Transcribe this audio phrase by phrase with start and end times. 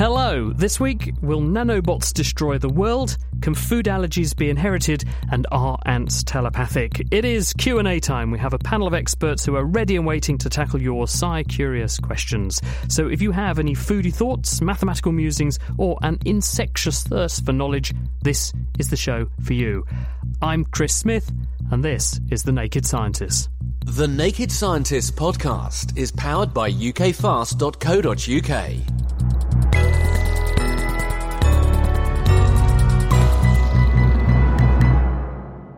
[0.00, 0.50] Hello.
[0.54, 3.18] This week, will nanobots destroy the world?
[3.42, 5.04] Can food allergies be inherited?
[5.30, 7.06] And are ants telepathic?
[7.10, 8.30] It is Q&A time.
[8.30, 11.98] We have a panel of experts who are ready and waiting to tackle your sci-curious
[11.98, 12.62] questions.
[12.88, 17.92] So if you have any foodie thoughts, mathematical musings, or an insectious thirst for knowledge,
[18.22, 19.84] this is the show for you.
[20.40, 21.30] I'm Chris Smith,
[21.70, 23.50] and this is The Naked Scientist.
[23.84, 27.60] The Naked Scientist podcast is powered by ukfast.co.uk.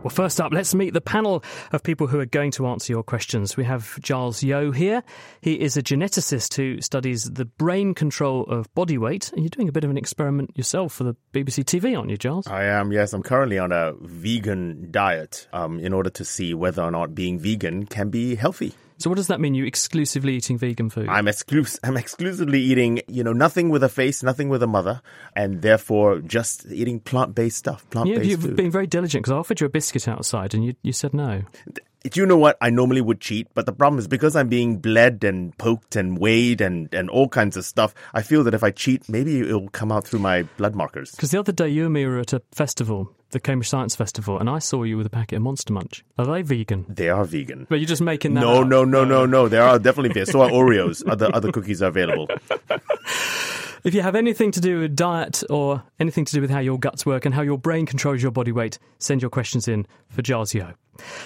[0.03, 3.03] Well, first up, let's meet the panel of people who are going to answer your
[3.03, 3.55] questions.
[3.55, 5.01] We have Giles Yeo here.
[5.39, 9.31] He is a geneticist who studies the brain control of body weight.
[9.31, 12.17] And you're doing a bit of an experiment yourself for the BBC TV, aren't you,
[12.17, 12.47] Giles?
[12.47, 13.13] I am, yes.
[13.13, 17.39] I'm currently on a vegan diet um, in order to see whether or not being
[17.39, 18.73] vegan can be healthy.
[18.97, 19.53] So what does that mean?
[19.53, 21.09] You exclusively eating vegan food?
[21.09, 25.01] I'm exclus- I'm exclusively eating, you know, nothing with a face, nothing with a mother,
[25.35, 28.55] and therefore just eating plant-based stuff, plant-based yeah, you've food.
[28.55, 31.43] been very diligent because I offered you a biscuit outside and you, you said no.
[32.03, 32.57] Do you know what?
[32.59, 36.17] I normally would cheat, but the problem is because I'm being bled and poked and
[36.19, 39.69] weighed and, and all kinds of stuff, I feel that if I cheat, maybe it'll
[39.69, 41.11] come out through my blood markers.
[41.11, 44.37] Because the other day you and me were at a festival, the Cambridge Science Festival,
[44.37, 46.03] and I saw you with a packet of Monster Munch.
[46.17, 46.85] Are they vegan?
[46.89, 47.67] They are vegan.
[47.69, 48.67] But you're just making that No, up.
[48.67, 49.47] no, no, no, no.
[49.47, 50.25] They are definitely vegan.
[50.25, 51.03] So are Oreos.
[51.09, 52.27] Other other cookies are available.
[53.83, 56.79] If you have anything to do with diet or anything to do with how your
[56.79, 60.21] guts work and how your brain controls your body weight, send your questions in for
[60.25, 60.73] Yeo.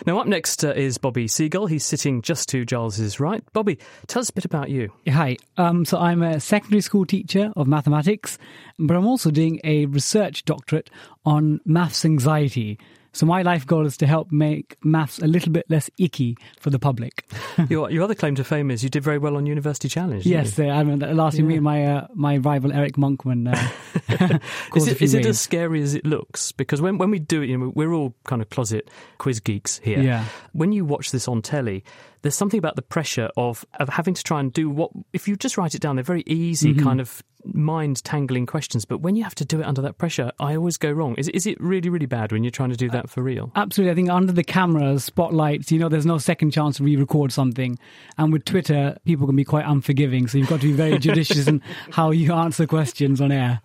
[0.07, 1.67] Now, up next uh, is Bobby Seagull.
[1.67, 3.43] He's sitting just to Giles's right.
[3.53, 4.91] Bobby, tell us a bit about you.
[5.07, 5.37] Hi.
[5.57, 8.39] Um, so I'm a secondary school teacher of mathematics,
[8.79, 10.89] but I'm also doing a research doctorate
[11.25, 12.79] on maths anxiety.
[13.17, 16.69] So my life goal is to help make maths a little bit less icky for
[16.69, 17.25] the public.
[17.69, 20.23] your, your other claim to fame is you did very well on University Challenge.
[20.23, 20.65] yes, you?
[20.65, 23.51] I remember last year, me and my uh, my rival Eric Monkman.
[23.51, 23.69] Uh,
[24.75, 26.51] Is it, is it as scary as it looks?
[26.51, 29.79] Because when, when we do it, you know, we're all kind of closet quiz geeks
[29.79, 29.99] here.
[29.99, 30.25] Yeah.
[30.53, 31.83] When you watch this on telly,
[32.21, 35.35] there's something about the pressure of, of having to try and do what, if you
[35.35, 36.83] just write it down, they're very easy Mm-hmm.
[36.83, 37.21] kind of
[37.53, 38.85] mind tangling questions.
[38.85, 41.15] But when you have to do it under that pressure, I always go wrong.
[41.15, 43.51] Is, it- is it really, really bad when you're trying to do that for real?
[43.55, 43.91] Absolutely.
[43.91, 47.31] I think under the cameras, spotlights, you know, there's no second chance to re record
[47.31, 47.77] something.
[48.17, 50.27] And with Twitter, people can be quite unforgiving.
[50.27, 53.61] So you've got to be very judicious in how you answer questions on air.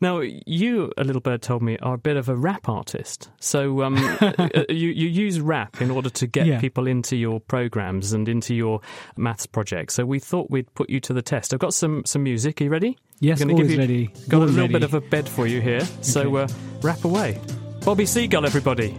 [0.00, 3.30] Now, you, a little bird told me, are a bit of a rap artist.
[3.38, 4.32] So um, uh,
[4.68, 6.58] you, you use rap in order to get Yeah.
[6.58, 8.80] people into your programs and into your
[9.16, 9.94] maths projects.
[9.94, 11.52] So we thought we'd put you to the test.
[11.52, 12.60] I've got some, some music.
[12.60, 12.96] Are you ready?
[13.20, 14.06] Yes, I'm always you, ready.
[14.28, 14.72] Got Always a little ready.
[14.72, 15.82] bit of a bed for you here.
[16.00, 16.48] So uh,
[16.80, 17.38] rap away.
[17.84, 18.96] Bobby Seagull, everybody.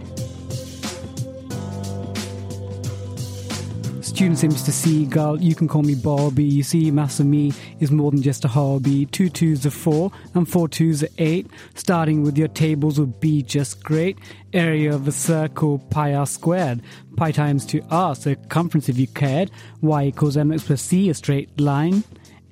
[4.22, 8.22] Students aims to seagull, you can call me Bobby, You see, me is more than
[8.22, 9.06] just a hobby.
[9.06, 11.48] Two twos are four, and four twos are eight.
[11.74, 14.16] Starting with your tables would be just great.
[14.52, 16.82] Area of a circle, pi r squared.
[17.16, 19.50] Pi times 2r, circumference if you cared.
[19.80, 22.04] Y equals mx plus c, a straight line.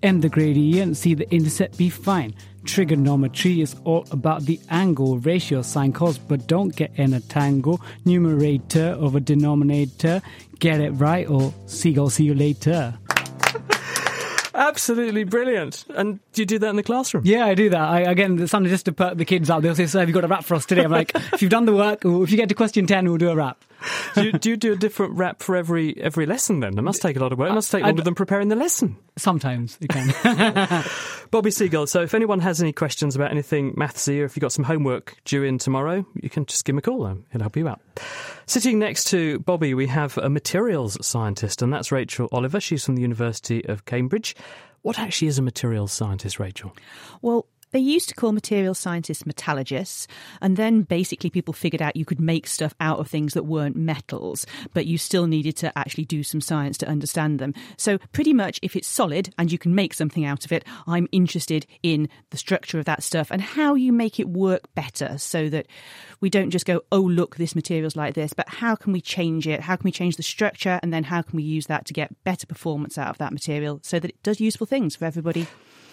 [0.03, 2.35] M the gradient, see the intercept be fine.
[2.65, 7.81] Trigonometry is all about the angle, ratio, sine, cos, but don't get in a tangle.
[8.05, 10.21] Numerator over denominator,
[10.59, 12.99] get it right, or seagull, see you later.
[14.55, 15.87] Absolutely brilliant.
[15.95, 17.23] And do you do that in the classroom?
[17.25, 17.81] Yeah, I do that.
[17.81, 19.63] I, again, it's something just to put the kids out.
[19.63, 21.51] They'll say, "So have you got a rap for us today?" I'm like, "If you've
[21.51, 23.65] done the work, or if you get to question ten, we'll do a rap."
[24.15, 26.79] do, you, do you do a different rap for every every lesson then?
[26.79, 27.51] it must take a lot of work.
[27.51, 28.97] It must take I- longer than preparing the lesson.
[29.17, 30.85] Sometimes it can.
[31.31, 31.87] Bobby Seagull.
[31.87, 35.17] So if anyone has any questions about anything mathsy or if you've got some homework
[35.25, 37.05] due in tomorrow, you can just give him a call.
[37.07, 37.81] Um, He'll help you out.
[38.47, 42.61] Sitting next to Bobby, we have a materials scientist, and that's Rachel Oliver.
[42.61, 44.35] She's from the University of Cambridge.
[44.83, 46.75] What actually is a materials scientist, Rachel?
[47.21, 50.07] Well, They used to call material scientists metallurgists,
[50.41, 53.77] and then basically people figured out you could make stuff out of things that weren't
[53.77, 57.55] metals, but you still needed to actually do some science to understand them.
[57.77, 61.09] So, pretty much, if it's solid and you can make something out of it, I'm
[61.13, 65.49] interested in the structure of that stuff and how you make it work better so
[65.49, 65.67] that
[66.21, 69.47] we don't just go, oh, look, this material's like this, but how can we change
[69.47, 69.61] it?
[69.61, 70.81] How can we change the structure?
[70.83, 73.81] And then how can we use that to get better performance out of that material
[73.83, 75.47] so that it does useful things for everybody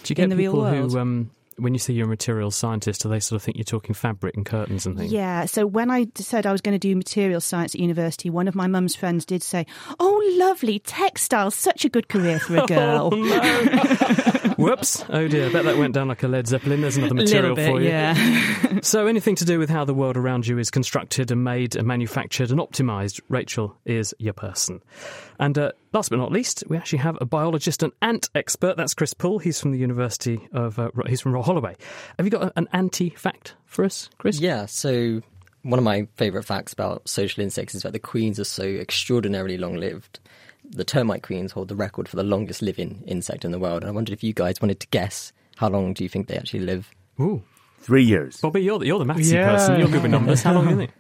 [0.04, 0.92] Do you get in the real world?
[0.92, 3.64] who, um, when you say you're a materials scientist, do they sort of think you're
[3.64, 5.12] talking fabric and curtains and things?
[5.12, 8.48] Yeah, so when I said I was going to do material science at university, one
[8.48, 9.66] of my mum's friends did say,
[10.00, 13.10] Oh, lovely, textiles, such a good career for a girl.
[13.12, 15.04] Oh, Whoops!
[15.10, 16.82] Oh dear, I bet that went down like a Led Zeppelin.
[16.82, 17.90] There's another material bit, for you.
[17.90, 18.80] yeah.
[18.82, 21.88] So, anything to do with how the world around you is constructed and made and
[21.88, 24.82] manufactured and optimized, Rachel is your person.
[25.40, 28.78] And uh, last but not least, we actually have a biologist and ant expert.
[28.78, 29.40] That's Chris Pull.
[29.40, 31.76] He's from the University of, uh, he's from Royal Holloway.
[32.18, 34.40] Have you got an anti fact for us, Chris?
[34.40, 35.22] Yeah, so
[35.64, 39.58] one of my favourite facts about social insects is that the queens are so extraordinarily
[39.58, 40.20] long lived.
[40.72, 43.84] The termite queens hold the record for the longest living insect in the world.
[43.84, 46.38] And I wondered if you guys wanted to guess how long do you think they
[46.38, 46.90] actually live?
[47.20, 47.44] Ooh.
[47.80, 48.40] Three years.
[48.42, 49.52] Bobby, you're, the- you're the mathsy Yeah.
[49.52, 49.80] person.
[49.80, 50.44] You're good with numbers.
[50.44, 50.92] How long do you think?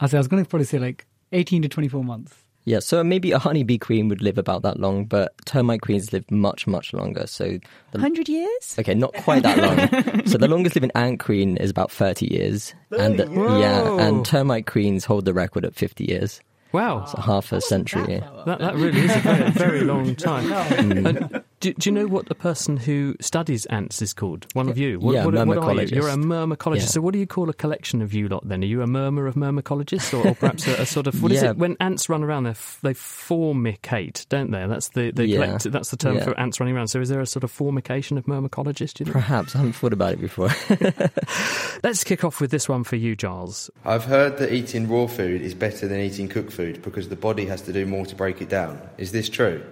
[0.00, 2.34] I was going to probably say like 18 to 24 months.
[2.68, 6.28] Yeah, so maybe a honeybee queen would live about that long, but termite queens live
[6.32, 7.26] much, much longer.
[7.28, 7.44] So,
[7.92, 8.74] the, 100 years?
[8.76, 10.26] okay, not quite that long.
[10.26, 12.74] so the longest living ant queen is about 30 years.
[12.98, 13.30] and the-
[13.60, 16.40] yeah, and termite queens hold the record at 50 years.
[16.72, 17.04] Wow.
[17.06, 18.22] So half a century.
[18.46, 20.52] That, that really is a very, very long time.
[20.78, 24.46] And do, do you know what the person who studies ants is called?
[24.52, 24.98] One of you.
[25.00, 25.60] What, Yeah, what, what are you?
[25.60, 25.90] myrmecologist.
[25.94, 26.76] You're a myrmecologist.
[26.80, 26.86] Yeah.
[26.86, 28.62] So what do you call a collection of you lot then?
[28.62, 31.42] Are you a murmur of myrmecologists or, or perhaps a, a sort of, what is
[31.42, 31.50] Yeah.
[31.50, 31.56] it?
[31.58, 34.66] When ants run around, they f- they formicate, don't they?
[34.66, 35.44] That's the, the Yeah.
[35.44, 36.24] collect, that's the term Yeah.
[36.24, 36.88] for ants running around.
[36.88, 39.12] So is there a sort of formication of myrmecologists, you think?
[39.12, 39.54] Perhaps.
[39.54, 40.50] I haven't thought about it before.
[41.82, 43.70] Let's kick off with this one for you, Giles.
[43.84, 47.46] I've heard that eating raw food is better than eating cooked food because the body
[47.46, 48.80] has to do more to break it down.
[48.98, 49.62] Is this true?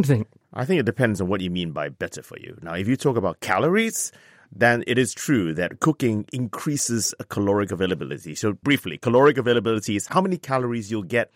[0.00, 0.28] What do you think?
[0.54, 2.56] I think it depends on what you mean by better for you.
[2.62, 4.12] Now, if you talk about calories,
[4.50, 8.34] then it is true that cooking increases caloric availability.
[8.34, 11.30] So, briefly, caloric availability is how many calories you'll get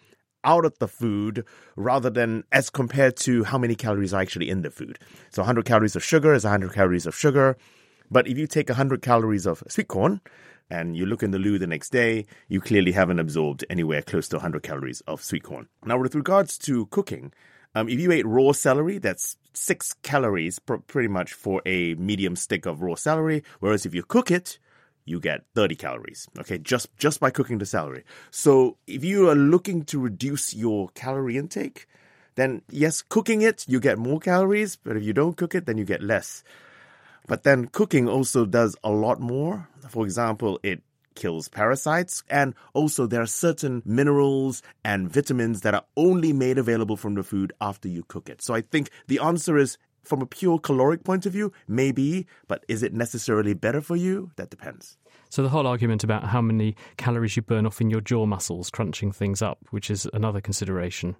[0.44, 1.44] out of the food
[1.76, 4.98] rather than as compared to how many calories are actually in the food.
[5.28, 7.58] So, 100 calories of sugar is 100 calories of sugar.
[8.10, 10.22] But if you take 100 calories of sweet corn
[10.70, 14.26] and you look in the loo the next day, you clearly haven't absorbed anywhere close
[14.28, 15.68] to 100 calories of sweet corn.
[15.84, 17.30] Now, with regards to cooking,
[17.74, 22.36] um, if you ate raw celery, that's six calories pr- pretty much for a medium
[22.36, 23.42] stick of raw celery.
[23.60, 24.58] Whereas if you cook it,
[25.04, 26.28] you get 30 calories.
[26.38, 28.04] Okay, just just by cooking the celery.
[28.30, 31.86] So if you are looking to reduce your calorie intake,
[32.36, 34.76] then yes, cooking it you get more calories.
[34.76, 36.42] But if you don't cook it, then you get less.
[37.26, 39.68] But then cooking also does a lot more.
[39.88, 40.82] For example, it
[41.14, 46.96] kills parasites and also there are certain minerals and vitamins that are only made available
[46.96, 48.42] from the food after you cook it.
[48.42, 52.64] So I think the answer is from a pure caloric point of view, maybe, but
[52.68, 54.30] is it necessarily better for you?
[54.36, 54.98] That depends.
[55.30, 58.70] So the whole argument about how many calories you burn off in your jaw muscles
[58.70, 61.16] crunching things up, which is another consideration.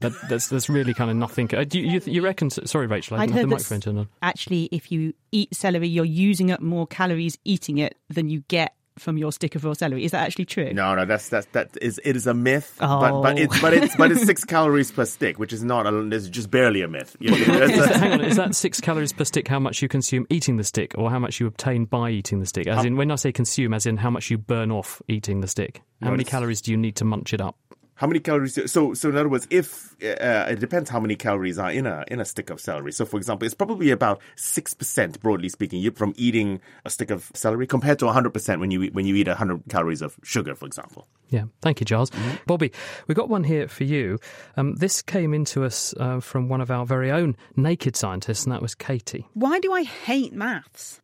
[0.00, 1.52] That, that's that's really kind of nothing.
[1.52, 2.50] Uh, do you, you, you reckon?
[2.50, 4.08] Sorry, Rachel, I I'd didn't have the microphone turned on.
[4.22, 8.76] actually if you eat celery, you're using up more calories eating it than you get
[8.98, 10.04] from your stick of raw celery.
[10.04, 10.72] Is that actually true?
[10.72, 13.36] No, no, that's that's that is it is a myth, but but Oh.
[13.42, 16.50] it's but it's but it's six calories per stick, which is not a, it's just
[16.50, 17.16] barely a myth.
[17.20, 19.88] You know, that, a- hang on, is that six calories per stick how much you
[19.88, 22.66] consume eating the stick, or how much you obtain by eating the stick?
[22.66, 25.48] As in, when I say consume, as in how much you burn off eating the
[25.48, 25.82] stick.
[26.02, 27.56] How many calories do you need to munch it up?
[27.98, 28.58] How many calories?
[28.70, 32.04] So, so in other words, if uh, it depends how many calories are in a
[32.08, 32.92] in a stick of celery.
[32.92, 37.10] So, for example, it's probably about six percent, broadly speaking, you- from eating a stick
[37.10, 40.16] of celery compared to hundred percent when you eat- when you eat hundred calories of
[40.22, 41.08] sugar, for example.
[41.28, 42.10] Yeah, thank you, Giles.
[42.46, 42.70] Bobby,
[43.08, 44.18] we got one here for you.
[44.56, 48.52] Um, this came into us uh, from one of our very own naked scientists, and
[48.52, 49.26] that was Katie.
[49.34, 51.00] Why do I hate maths?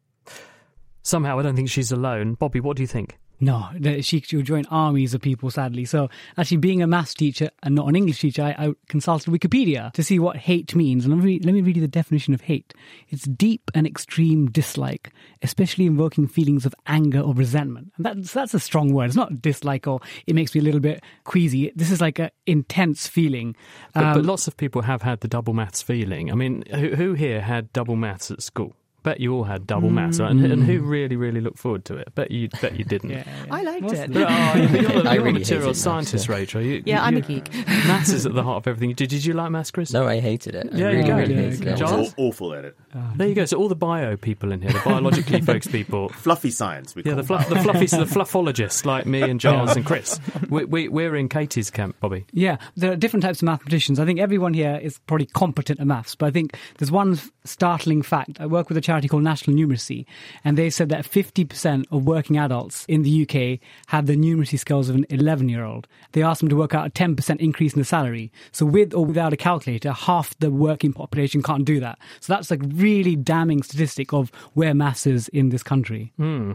[1.03, 2.35] Somehow, I don't think she's alone.
[2.35, 3.19] Bobby, what do you think?
[3.41, 3.69] No,
[4.01, 5.85] she she'll join armies of people, sadly.
[5.85, 9.93] So, actually, being a maths teacher and not an English teacher, I, I consulted Wikipedia
[9.93, 11.05] to see what hate means.
[11.05, 12.73] And let me, let me read you the definition of hate
[13.09, 15.11] it's deep and extreme dislike,
[15.43, 17.93] especially invoking feelings of anger or resentment.
[17.97, 19.07] And that's, that's a strong word.
[19.07, 21.73] It's not dislike or it makes me a little bit queasy.
[21.75, 23.57] This is like an intense feeling.
[23.93, 26.31] But, but Um, lots of people have had the double maths feeling.
[26.31, 28.75] I mean, who, who here had double maths at school?
[29.05, 30.31] Bet you all had double maths, right?
[30.31, 30.89] and, and who hmm.
[30.89, 32.15] really, really looked forward to it?
[32.15, 33.13] Bet you, bet you didn't.
[33.51, 34.13] I liked it.
[34.13, 36.63] But, oh, you're the, you're I the really material hated scientist, maths, Rachel.
[36.63, 37.53] You, Yeah, I'm a geek.
[37.87, 38.95] Maths is at the heart of everything.
[38.95, 39.93] Did, did you like maths, Chris?
[39.93, 40.73] No, I hated it.
[40.73, 41.17] Yeah, you really, go.
[41.17, 41.71] really Yeah, hated okay.
[41.73, 41.77] it.
[41.77, 41.99] John?
[42.01, 42.79] Was awful at it.
[42.95, 43.45] Ah, there you go.
[43.45, 46.09] So all the bio people in here, the biologically focused people.
[46.09, 46.95] Fluffy science.
[46.95, 50.19] We Yeah, call the, fluff, the fluffies, the fluffologists like me and Giles and Chris.
[50.49, 52.25] We, we, we're in Katie's camp, Bobby.
[52.33, 53.99] Yeah, there are different types of mathematicians.
[53.99, 58.03] I think everyone here is probably competent at maths, but I think there's one startling
[58.03, 58.41] fact.
[58.41, 60.07] I work with a charity called National Numeracy,
[60.45, 63.59] and they said that 50% of working adults in the UK
[63.89, 65.89] have the numeracy skills of an 11 year old.
[66.13, 68.31] They asked them to work out a 10% increase in the salary.
[68.53, 71.99] So, with or without a calculator, half the working population can't do that.
[72.21, 76.13] So, that's like really damning statistic of where maths is in this country.
[76.17, 76.53] Hmm.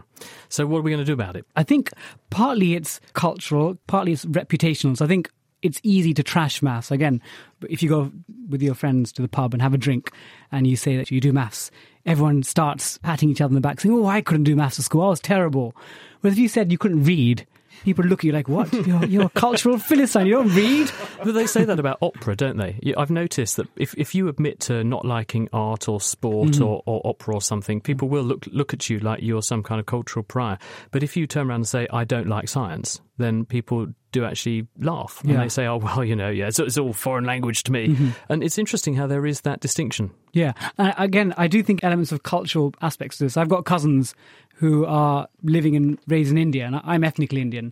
[0.48, 1.46] So what are we going to do about it?
[1.56, 1.92] I think
[2.30, 4.98] partly it's cultural, partly it's reputational.
[4.98, 5.30] So I think
[5.62, 6.92] it's easy to trash maths.
[6.92, 7.22] Again,
[7.70, 8.12] if you go
[8.48, 10.12] with your friends to the pub and have a drink
[10.52, 11.72] and you say that you do maths,
[12.10, 14.86] everyone starts patting each other on the back saying, Oh, I couldn't do maths at
[14.86, 15.04] school.
[15.04, 15.74] I was terrible.
[16.22, 17.46] Whereas if you said you couldn't read,
[17.86, 18.74] people look at you like, What?
[18.88, 20.26] You're, you're a cultural philistine.
[20.28, 20.92] You don't read?
[21.24, 22.78] But they say that about opera, don't they?
[22.98, 26.66] I've noticed that if, if you admit to not liking art or sport Mhm.
[26.66, 29.80] or, or opera or something, people will look look at you like you're some kind
[29.80, 30.58] of cultural pariah.
[30.92, 34.68] But if you turn around and say, I don't like science, then people do actually
[34.80, 35.20] laugh.
[35.22, 35.42] And Yeah.
[35.44, 37.90] they say, oh, well, you know, yeah, it's, it's all foreign language to me.
[37.90, 38.16] Mhm.
[38.30, 40.12] And it's interesting how there is that distinction.
[40.34, 40.54] Yeah.
[40.78, 43.38] And again, I do think elements of cultural aspects to this.
[43.38, 44.14] I've got cousins
[44.56, 47.72] who are living and raised in India, and I'm ethnically Indian.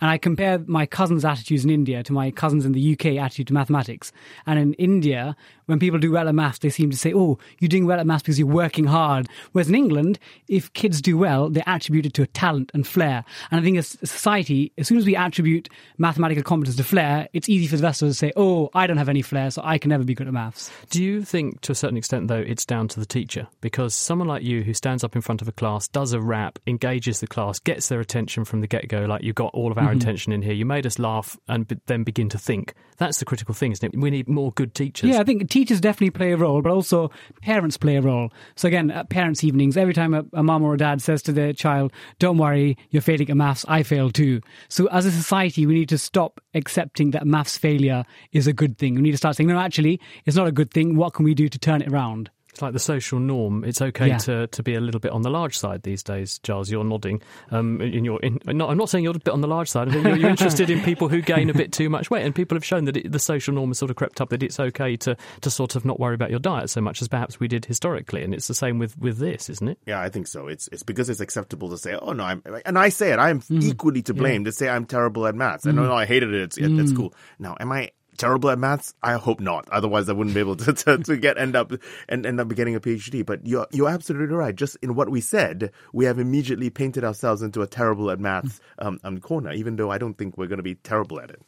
[0.00, 3.48] And I compare my cousins' attitudes in India to my cousins in the UK attitude
[3.48, 4.12] to mathematics.
[4.46, 5.36] And in India,
[5.66, 8.06] when people do well at maths, they seem to say, oh, you're doing well at
[8.06, 9.28] maths because you're working hard.
[9.52, 13.24] Whereas in England, if kids do well, they're attributed to a talent and flair.
[13.50, 17.28] And I think as a society, as soon as we attribute mathematical competence to flair,
[17.32, 19.50] it's easy for the rest of us to say, oh, I don't have any flair,
[19.50, 20.70] so I can never be good at maths.
[20.90, 23.48] Do you think, to a certain extent, though, it's down to the teacher?
[23.60, 26.58] Because someone like you, who stands up in front of a class, does a rap,
[26.66, 29.78] engages the class, gets their attention from the get go, like you got all of
[29.78, 30.00] our Mhm.
[30.00, 32.74] attention in here, you made us laugh and be- then begin to think.
[32.98, 33.98] That's the critical thing, isn't it?
[33.98, 35.10] We need more good teachers.
[35.10, 37.10] Yeah, I think teachers definitely play a role, but also
[37.42, 38.30] parents play a role.
[38.56, 41.32] So again, at parents' evenings, every time a, a mum or a dad says to
[41.32, 43.64] their child, "Don't worry, you're failing at maths.
[43.68, 48.04] I failed too." So as a society, we need to stop accepting that maths failure
[48.32, 48.94] is a good thing.
[48.96, 50.96] We need to start saying, "No, actually, it's not a good thing.
[50.96, 53.62] What can we do to turn it around?" It's like the social norm.
[53.62, 54.18] It's okay Yeah.
[54.18, 56.68] to, to be a little bit on the large side these days, Giles.
[56.68, 57.22] You're nodding.
[57.52, 59.88] Um, in your, in, no, I'm not saying you're a bit on the large side.
[59.88, 62.34] I think you're, you're interested in people who gain a bit too much weight, and
[62.34, 64.58] people have shown that it, the social norm has sort of crept up that it's
[64.58, 67.46] okay to, to sort of not worry about your diet so much as perhaps we
[67.46, 69.78] did historically, and it's the same with, with this, isn't it?
[69.86, 70.48] Yeah, I think so.
[70.48, 73.20] It's it's because it's acceptable to say, "Oh no," I'm, and I say it.
[73.20, 73.60] I'm Mm-hmm.
[73.70, 75.64] equally to blame to say I'm terrible at maths.
[75.64, 75.88] And no, Mm.
[75.90, 76.42] no, I hated it.
[76.42, 76.96] It's, it, it's Mm.
[76.96, 77.14] cool.
[77.38, 78.94] Now, am I terrible at maths?
[79.02, 79.68] I hope not.
[79.70, 81.72] Otherwise, I wouldn't be able to, to, to get end up
[82.08, 83.24] and end up getting a PhD.
[83.24, 84.54] But you're you're absolutely right.
[84.54, 88.60] Just in what we said, we have immediately painted ourselves into a terrible at maths
[88.78, 89.52] um, um, corner.
[89.52, 91.42] Even though I don't think we're going to be terrible at it.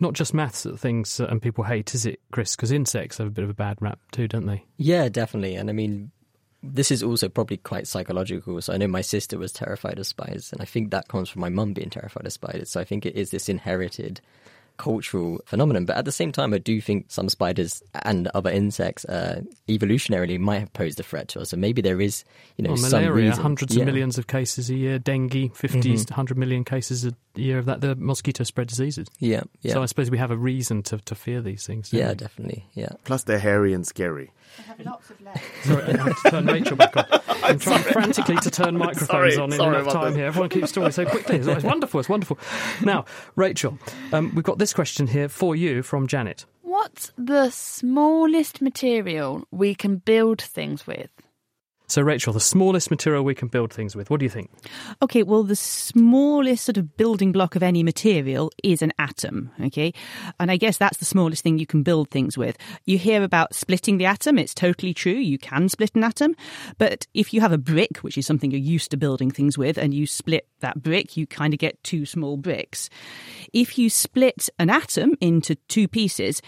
[0.00, 2.54] Not just maths that things uh, and people hate, is it, Chris?
[2.54, 4.64] Because insects have a bit of a bad rap too, don't they?
[4.76, 5.56] Yeah, definitely.
[5.56, 6.12] And I mean,
[6.62, 8.60] this is also probably quite psychological.
[8.60, 11.40] So I know my sister was terrified of spiders, and I think that comes from
[11.40, 12.70] my mum being terrified of spiders.
[12.70, 14.20] So I think it is this inherited
[14.76, 15.84] cultural phenomenon.
[15.84, 20.38] But at the same time, I do think some spiders and other insects uh, evolutionarily
[20.38, 21.50] might have posed a threat to us.
[21.50, 22.24] So maybe there is,
[22.56, 23.42] you know, Well, some malaria, reason.
[23.42, 23.82] hundreds Yeah.
[23.82, 26.10] of millions of cases a year, dengue, 50, Mhm.
[26.10, 27.80] 100 million cases a year of that.
[27.80, 29.08] The mosquito spread diseases.
[29.18, 29.72] Yeah, yeah.
[29.74, 31.92] So I suppose we have a reason to, to fear these things.
[31.92, 32.14] Yeah, we?
[32.16, 32.64] definitely.
[32.74, 32.90] Yeah.
[33.04, 34.30] Plus, they're hairy and scary.
[35.64, 37.04] Sorry, I have to turn Rachel back on.
[37.42, 40.18] I'm trying frantically to turn microphones Sorry, on in sorry enough time that.
[40.18, 40.26] here.
[40.26, 41.36] Everyone keeps talking so quickly.
[41.36, 42.00] It's, it's wonderful.
[42.00, 42.38] It's wonderful.
[42.82, 43.78] Now, Rachel,
[44.12, 46.46] um, we've got this question here for you from Janet.
[46.62, 51.10] What's the smallest material we can build things with?
[51.88, 54.10] So, Rachel, the smallest material we can build things with.
[54.10, 54.50] What do you think?
[55.02, 59.92] Okay, well, the smallest sort of building block of any material is an atom, okay?
[60.40, 62.56] And I guess that's the smallest thing you can build things with.
[62.86, 66.34] You hear about splitting the atom, it's totally true, you can split an atom.
[66.78, 69.78] But if you have a brick, which is something you're used to building things with,
[69.78, 72.90] and you split that brick, you kind of get two small bricks.
[73.52, 76.42] If you split an atom into two pieces,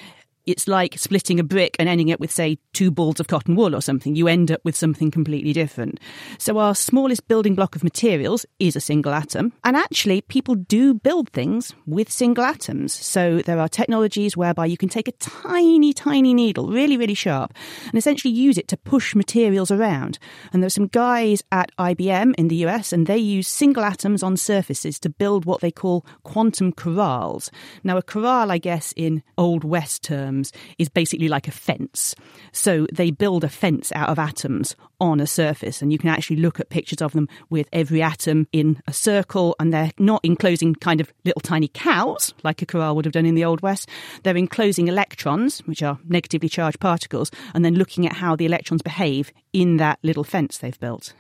[0.48, 3.76] it's like splitting a brick and ending up with, say, two balls of cotton wool
[3.76, 4.16] or something.
[4.16, 6.00] You end up with something completely different.
[6.38, 9.52] So, our smallest building block of materials is a single atom.
[9.62, 12.94] And actually, people do build things with single atoms.
[12.94, 17.52] So, there are technologies whereby you can take a tiny, tiny needle, really, really sharp,
[17.84, 20.18] and essentially use it to push materials around.
[20.52, 24.38] And there's some guys at IBM in the US, and they use single atoms on
[24.38, 27.50] surfaces to build what they call quantum corrals.
[27.84, 32.14] Now, a corral, I guess, in Old West terms, atoms is basically like a fence.
[32.52, 36.36] So they build a fence out of atoms on a surface, and you can actually
[36.36, 40.74] look at pictures of them with every atom in a circle, and they're not enclosing
[40.74, 43.88] kind of little tiny cows like a corral would have done in the Old West.
[44.22, 48.82] They're enclosing electrons, which are negatively charged particles, and then looking at how the electrons
[48.82, 51.14] behave in that little fence they've built.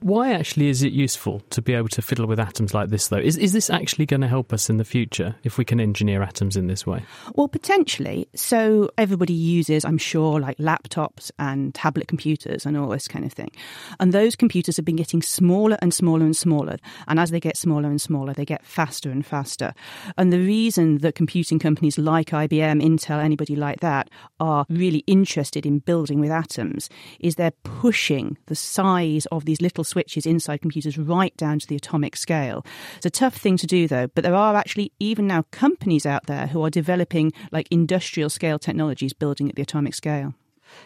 [0.00, 3.18] Why actually is it useful to be able to fiddle with atoms like this, though?
[3.18, 6.22] Is, is this actually going to help us in the future if we can engineer
[6.22, 7.04] atoms in this way?
[7.34, 8.28] Well, potentially.
[8.34, 13.32] So everybody uses, I'm sure, like laptops and tablet computers and all this kind of
[13.32, 13.50] thing.
[13.98, 16.76] And those computers have been getting smaller and smaller and smaller.
[17.08, 19.74] And as they get smaller and smaller, they get faster and faster.
[20.16, 25.66] And the reason that computing companies like IBM, Intel, anybody like that are really interested
[25.66, 26.88] in building with atoms
[27.20, 31.76] is they're pushing the size of these little switches inside computers right down to the
[31.76, 32.64] atomic scale.
[32.96, 36.26] It's a tough thing to do, though, but there are actually even now companies out
[36.26, 40.34] there who are developing like industrial scale technologies building at the atomic scale.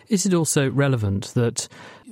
[0.09, 1.69] Is it also relevant that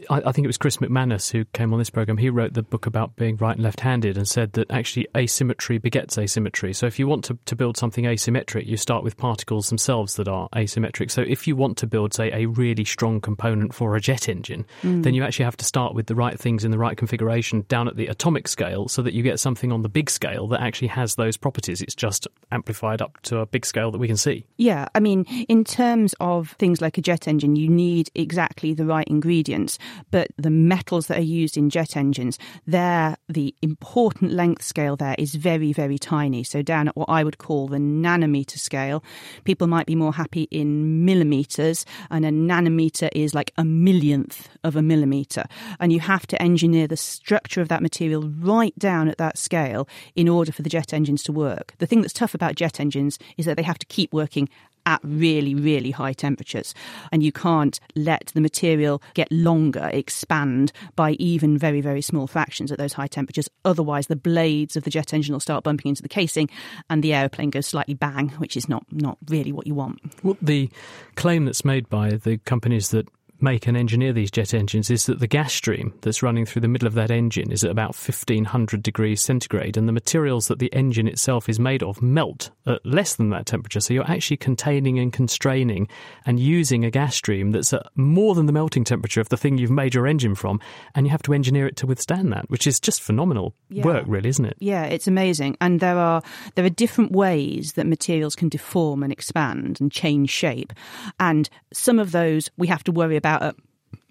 [0.09, 2.17] I, I, think it was Chris McManus who came on this program.
[2.17, 5.79] He wrote the book about being right and left handed and said that actually asymmetry
[5.79, 6.73] begets asymmetry.
[6.73, 10.29] So if you want to, to build something asymmetric, you start with particles themselves that
[10.29, 11.11] are asymmetric.
[11.11, 14.65] So if you want to build, say, a really strong component for a jet engine,
[14.83, 15.03] mm.
[15.03, 17.89] then you actually have to start with the right things in the right configuration down
[17.89, 20.89] at the atomic scale so that you get something on the big scale that actually
[20.89, 21.83] has those properties.
[21.83, 24.47] It's just amplified up to a big scale that we can see.
[24.57, 24.89] Yeah.
[24.95, 29.07] I mean, in terms of things like a jet engine, you need exactly the right
[29.09, 29.79] ingredients
[30.11, 35.15] but the metals that are used in jet engines, there the important length scale there
[35.19, 36.45] is very, very tiny.
[36.45, 39.03] So down at what I would call the nanometer scale,
[39.45, 44.77] people might be more happy in millimeters, and a nanometer is like a millionth of
[44.77, 45.45] a millimeter.
[45.79, 49.89] And you have to engineer the structure of that material right down at that scale
[50.15, 51.75] in order for the jet engines to work.
[51.79, 54.49] The thing that's tough about jet engines is that they have to keep working
[54.87, 56.75] at really, really high temperatures.
[57.13, 62.73] And you can't let the material get longer, expand by even very, very small fractions
[62.73, 63.49] at those high temperatures.
[63.65, 66.49] Otherwise, the blades of the jet engine will start bumping into the casing
[66.89, 70.01] and the aeroplane goes slightly bang, which is not, not really what you want.
[70.23, 70.71] Well, the
[71.17, 73.09] claim that's made by the companies that
[73.43, 76.69] make and engineer these jet engines is that the gas stream that's running through the
[76.69, 80.73] middle of that engine is at about 1500 degrees centigrade, and the materials that the
[80.73, 83.81] engine itself is made of melt at less than that temperature.
[83.81, 85.89] So you're actually containing and constraining
[86.27, 89.59] and using a gas stream that's at more than the melting temperature of the thing
[89.59, 90.61] you've made your engine from,
[90.95, 93.85] and you have to engineer it to withstand that, which is just phenomenal yeah.
[93.85, 94.57] work, really, isn't it?
[94.59, 95.57] Yeah, it's amazing.
[95.61, 96.23] And there are
[96.55, 100.73] there are different ways that materials can deform and expand and change shape,
[101.19, 103.57] and some of those we have to worry about about at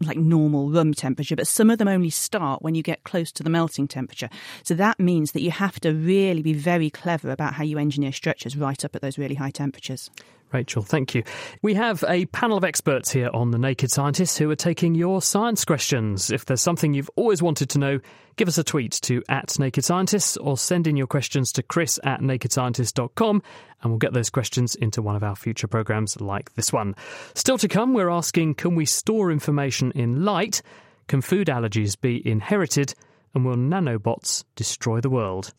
[0.02, 3.44] like normal room temperature, but some of them only start when you get close to
[3.44, 4.30] the melting temperature.
[4.64, 8.12] So that means that you have to really be very clever about how you engineer
[8.12, 10.10] structures right up at those really high temperatures.
[10.52, 11.24] Rachel, thank you.
[11.62, 15.22] We have a panel of experts here on The Naked Scientists who are taking your
[15.22, 16.32] science questions.
[16.32, 18.00] If there's something you've always wanted to know,
[18.36, 22.00] give us a tweet to at Naked Scientists or send in your questions to chris
[22.04, 23.44] at nakedscientist.com
[23.82, 26.96] and we'll get those questions into one of our future programmes like this one.
[27.36, 30.62] Still to come, we're asking can we store information in light?
[31.08, 32.94] Can food allergies be inherited?
[33.36, 35.54] And will nanobots destroy the world?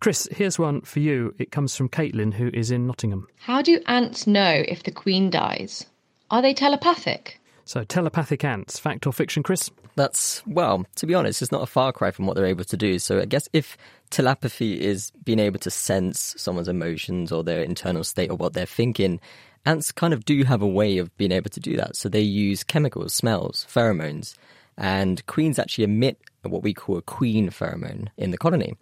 [0.00, 1.34] Chris, here's one for you.
[1.38, 3.28] It comes from Caitlin, who is in Nottingham.
[3.38, 5.84] How do ants know if the queen dies?
[6.30, 7.38] Are they telepathic?
[7.66, 9.70] So, telepathic ants, fact or fiction, Chris?
[9.96, 12.76] That's, well, to be honest, it's not a far cry from what they're able to
[12.78, 12.98] do.
[12.98, 13.76] So, I guess if
[14.08, 18.64] telepathy is being able to sense someone's emotions or their internal state or what they're
[18.64, 19.20] thinking,
[19.66, 21.94] ants kind of do have a way of being able to do that.
[21.94, 24.34] So, they use chemicals, smells, pheromones,
[24.78, 28.74] and queens actually emit what we call a queen pheromone in the colony.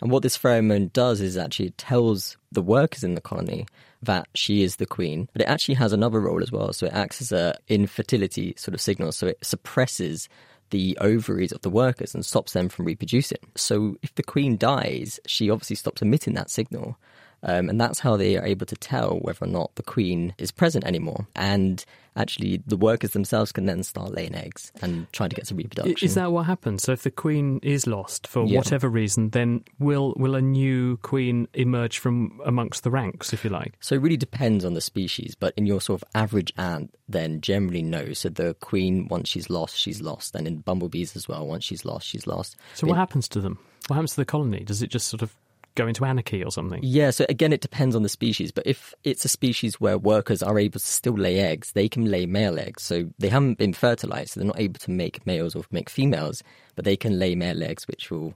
[0.00, 3.66] And what this pheromone does is actually it tells the workers in the colony
[4.02, 6.72] that she is the queen, but it actually has another role as well.
[6.72, 9.12] So it acts as a infertility sort of signal.
[9.12, 10.28] So it suppresses
[10.70, 13.38] the ovaries of the workers and stops them from reproducing.
[13.54, 16.98] So if the queen dies, she obviously stops emitting that signal.
[17.42, 20.50] Um, and that's how they are able to tell whether or not the queen is
[20.50, 21.26] present anymore.
[21.36, 21.84] And
[22.16, 26.04] actually, the workers themselves can then start laying eggs and trying to get some reproduction.
[26.04, 26.82] Is that what happens?
[26.82, 28.58] So, if the queen is lost for yeah.
[28.58, 33.50] whatever reason, then will will a new queen emerge from amongst the ranks, if you
[33.50, 33.74] like?
[33.80, 35.34] So, it really depends on the species.
[35.34, 38.12] But in your sort of average ant, then generally no.
[38.12, 40.34] So, the queen, once she's lost, she's lost.
[40.34, 42.56] And in bumblebees as well, once she's lost, she's lost.
[42.74, 43.58] So, what happens to them?
[43.88, 44.64] What happens to the colony?
[44.64, 45.36] Does it just sort of
[45.76, 46.80] go into anarchy or something?
[46.82, 48.50] Yeah, so again, it depends on the species.
[48.50, 52.10] But if it's a species where workers are able to still lay eggs, they can
[52.10, 52.82] lay male eggs.
[52.82, 56.42] So they haven't been fertilized, so they're not able to make males or make females,
[56.74, 58.34] but they can lay male eggs, which will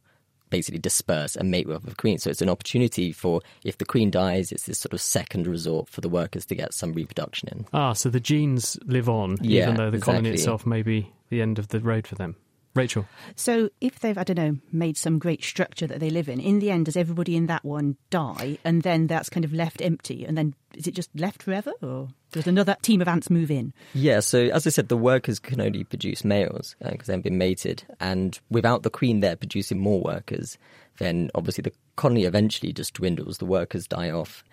[0.51, 2.25] basically disperse and mate with other queens.
[2.25, 5.89] So it's an opportunity for if the queen dies, it's this sort of second resort
[5.89, 7.67] for the workers to get some reproduction in.
[7.73, 11.41] Ah, so the genes live on, Yeah, even though the colony itself may be the
[11.41, 12.37] end of the road for them.
[12.75, 13.07] Rachel.
[13.35, 16.61] So if they've, I don't know, made some great structure that they live in, in
[16.61, 18.59] the end, does everybody in that one die?
[18.65, 20.25] And then that's kind of left empty?
[20.25, 21.73] And then is it just left forever?
[21.83, 23.73] Or does another team of ants move in?
[23.93, 27.39] Yeah, so as I said, the workers can only produce males uh, because they've been
[27.39, 30.57] mated, and without the queen there producing more workers,
[30.99, 33.39] then obviously the colony eventually just dwindles.
[33.39, 34.45] The workers die off,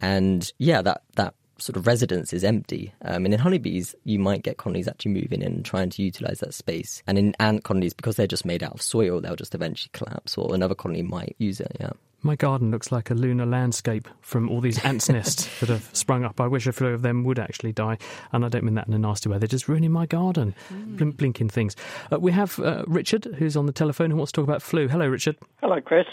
[0.00, 2.92] and yeah, that that sort of residence is empty.
[3.02, 6.40] Um, and in honeybees, you might get colonies actually moving in and trying to utilize
[6.40, 7.02] that space.
[7.06, 10.36] And in ant colonies, because they're just made out of soil, they'll just eventually collapse,
[10.36, 11.76] or another colony might use it.
[11.80, 11.90] Yeah.
[12.22, 16.24] My garden looks like a lunar landscape from all these ants' nests that have sprung
[16.24, 16.40] up.
[16.40, 17.98] I wish a few of them would actually die,
[18.32, 19.38] and I don't mean that in a nasty way.
[19.38, 21.76] They're just ruining my garden, Blin- blinking things.
[22.10, 24.88] Uh, we have uh, Richard, who's on the telephone, who wants to talk about flu.
[24.88, 25.36] Hello, Richard.
[25.60, 26.06] Hello, Chris.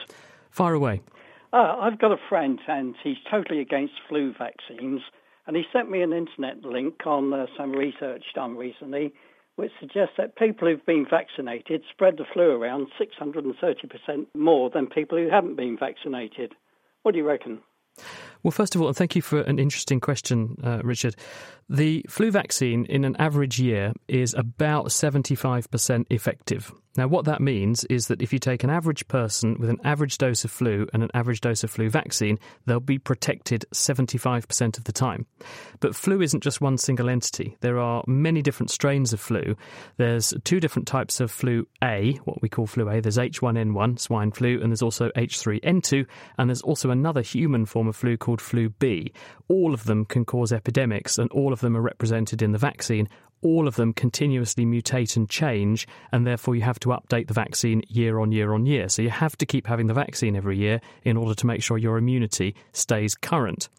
[0.49, 1.01] Fire away.
[1.53, 5.01] Uh, I've got a friend and he's totally against flu vaccines.
[5.47, 9.13] And he sent me an internet link on uh, some research done recently,
[9.55, 15.17] which suggests that people who've been vaccinated spread the flu around 630% more than people
[15.17, 16.53] who haven't been vaccinated.
[17.03, 17.59] What do you reckon?
[18.43, 21.15] Well, first of all, and thank you for an interesting question, uh, Richard.
[21.69, 26.71] The flu vaccine in an average year is about 75% effective.
[26.97, 30.17] Now, what that means is that if you take an average person with an average
[30.17, 34.83] dose of flu and an average dose of flu vaccine, they'll be protected 75% of
[34.83, 35.25] the time.
[35.79, 37.55] But flu isn't just one single entity.
[37.61, 39.55] There are many different strains of flu.
[39.95, 42.99] There's two different types of flu A, what we call flu A.
[42.99, 46.05] There's H1N1, swine flu, and there's also H3N2,
[46.37, 49.11] and there's also another human form of flu called flu B.
[49.49, 53.09] All of them can cause epidemics, and all of them are represented in the vaccine
[53.41, 57.81] all of them continuously mutate and change, and therefore you have to update the vaccine
[57.87, 58.89] year on year on year.
[58.89, 61.77] So you have to keep having the vaccine every year in order to make sure
[61.77, 63.69] your immunity stays current.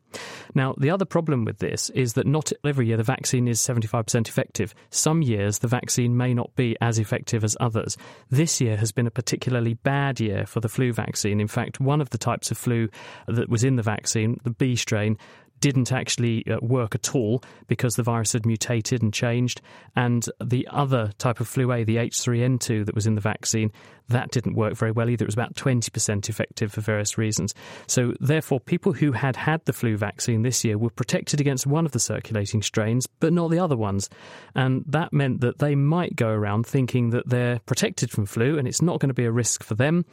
[0.54, 4.28] Now, the other problem with this is that not every year the vaccine is 75%
[4.28, 4.74] effective.
[4.90, 7.96] Some years the vaccine may not be as effective as others.
[8.30, 11.40] This year has been a particularly bad year for the flu vaccine.
[11.40, 12.88] In fact, one of the types of flu
[13.26, 15.16] that was in the vaccine, the B strain,
[15.62, 19.62] didn't actually uh, work at all because the virus had mutated and changed.
[19.94, 23.70] And the other type of flu A, the H3N2 that was in the vaccine,
[24.08, 25.24] that didn't work very well either.
[25.24, 27.54] It was about 20% effective for various reasons.
[27.86, 31.86] So, therefore, people who had had the flu vaccine this year were protected against one
[31.86, 34.10] of the circulating strains, but not the other ones.
[34.56, 38.66] And that meant that they might go around thinking that they're protected from flu and
[38.66, 40.04] it's not going to be a risk for them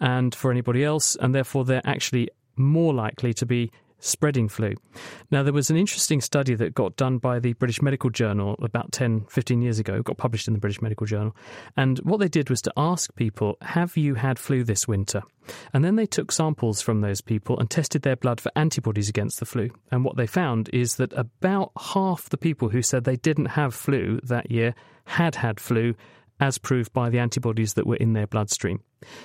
[0.00, 1.16] and for anybody else.
[1.16, 3.70] And therefore, they're actually more likely to be
[4.06, 4.74] spreading flu.
[5.30, 8.92] Now, there was an interesting study that got done by the British Medical Journal about
[8.92, 11.36] 10, 15 years ago, got published in the British Medical Journal.
[11.76, 15.22] And what they did was to ask people, Have you had flu this winter?
[15.72, 19.38] And then they took samples from those people and tested their blood for antibodies against
[19.38, 19.70] the flu.
[19.90, 23.74] And what they found is that about half the people who said they didn't have
[23.74, 25.94] flu that year had had flu
[26.40, 28.82] as proved by the antibodies that were in their bloodstream.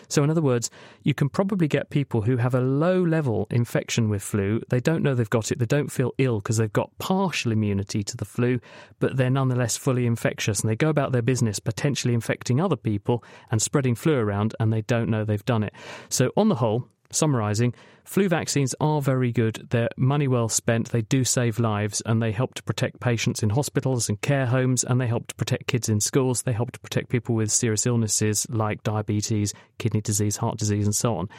[0.07, 0.69] So, in other words,
[1.03, 4.61] you can probably get people who have a low level infection with flu.
[4.69, 8.03] They don't know they've got it, they don't feel ill because they've got partial immunity
[8.03, 8.59] to the flu,
[8.99, 13.23] but they're nonetheless fully infectious and they go about their business potentially infecting other people
[13.49, 15.73] and spreading flu around and they don't know they've done it.
[16.09, 19.67] So, on the whole, summarising, flu vaccines are very good.
[19.69, 20.89] They're money well spent.
[20.89, 24.83] They do save lives and they help to protect patients in hospitals and care homes
[24.83, 26.43] and they help to protect kids in schools.
[26.43, 30.95] They help to protect people with serious illnesses like diabetes, kidney disease, heart disease, and
[30.95, 31.29] so on.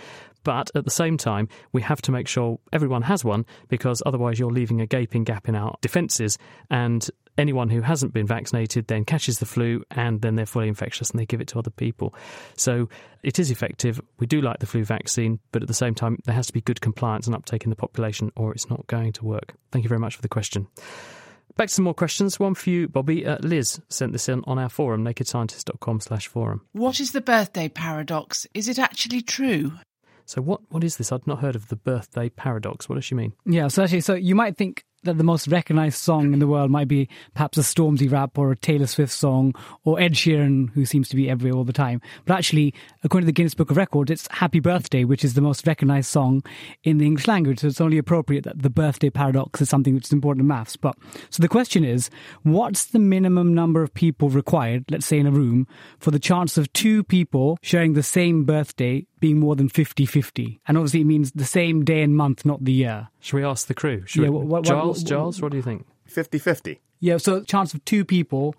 [0.43, 4.39] But at the same time, we have to make sure everyone has one because otherwise
[4.39, 6.39] you're leaving a gaping gap in our defences
[6.71, 11.11] and anyone who hasn't been vaccinated then catches the flu and then they're fully infectious
[11.11, 12.15] and they give it to other people.
[12.57, 12.89] So
[13.23, 14.01] it is effective.
[14.19, 16.61] We do like the flu vaccine, but at the same time, there has to be
[16.61, 19.55] good compliance and uptake in the population or it's not going to work.
[19.71, 20.67] Thank you very much for the question.
[21.57, 22.41] Back to some more questions.
[22.41, 23.27] One for you, Bobby.
[23.27, 26.63] Uh, Liz sent this in on our forum, nakedscientist.com slash forum.
[26.73, 28.47] What is the birthday paradox?
[28.55, 29.73] Is it actually true?
[30.27, 31.13] So what, what is this?
[31.13, 32.89] I'd not heard of the birthday paradox.
[32.89, 33.33] What does she mean?
[33.45, 36.71] Yeah, so actually, so you might think that the most recognized song in the world
[36.71, 39.55] might be perhaps a Stormzy rap or a Taylor Swift song
[39.85, 42.01] or Ed Sheeran, who seems to be everywhere all the time.
[42.25, 45.41] But actually, according to the Guinness Book of Records, it's Happy Birthday, which is the
[45.41, 46.43] most recognized song
[46.85, 47.61] in the English language.
[47.61, 50.77] So it's only appropriate that the birthday paradox is something which is important in maths.
[50.77, 50.97] But
[51.31, 52.09] so the question is,
[52.43, 55.67] what's the minimum number of people required, let's say in a room,
[55.99, 60.61] for the chance of two people sharing the same birthday being more than 50 50?
[60.69, 63.09] And obviously, it means the same day and month, not the year.
[63.21, 64.03] Should we ask the crew?
[64.05, 65.87] Should Yeah, we- what- what- Giles, what- Giles, what do you think?
[66.05, 66.81] 50 50.
[67.01, 68.55] Yeah, so chance of two people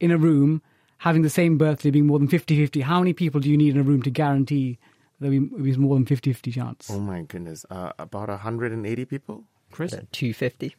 [0.00, 0.60] in a room
[0.98, 2.82] having the same birthday being more than 50 50.
[2.82, 4.78] How many people do you need in a room to guarantee
[5.20, 6.90] There would be more than 50 50 chance.
[6.90, 7.64] Oh my goodness.
[7.70, 9.44] Uh, about 180 people?
[9.70, 9.92] Chris?
[10.12, 10.74] 250.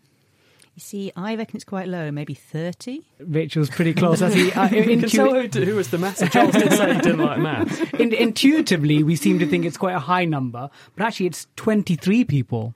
[0.75, 3.01] You see, I reckon it's quite low, maybe 30.
[3.19, 4.21] Rachel's pretty close.
[4.21, 4.51] I see.
[4.51, 6.21] Uh, intu- tell who, who was the maths.
[6.29, 7.79] Giles did say he didn't like maths.
[7.93, 12.25] in, intuitively, we seem to think it's quite a high number, but actually, it's 23
[12.25, 12.75] people.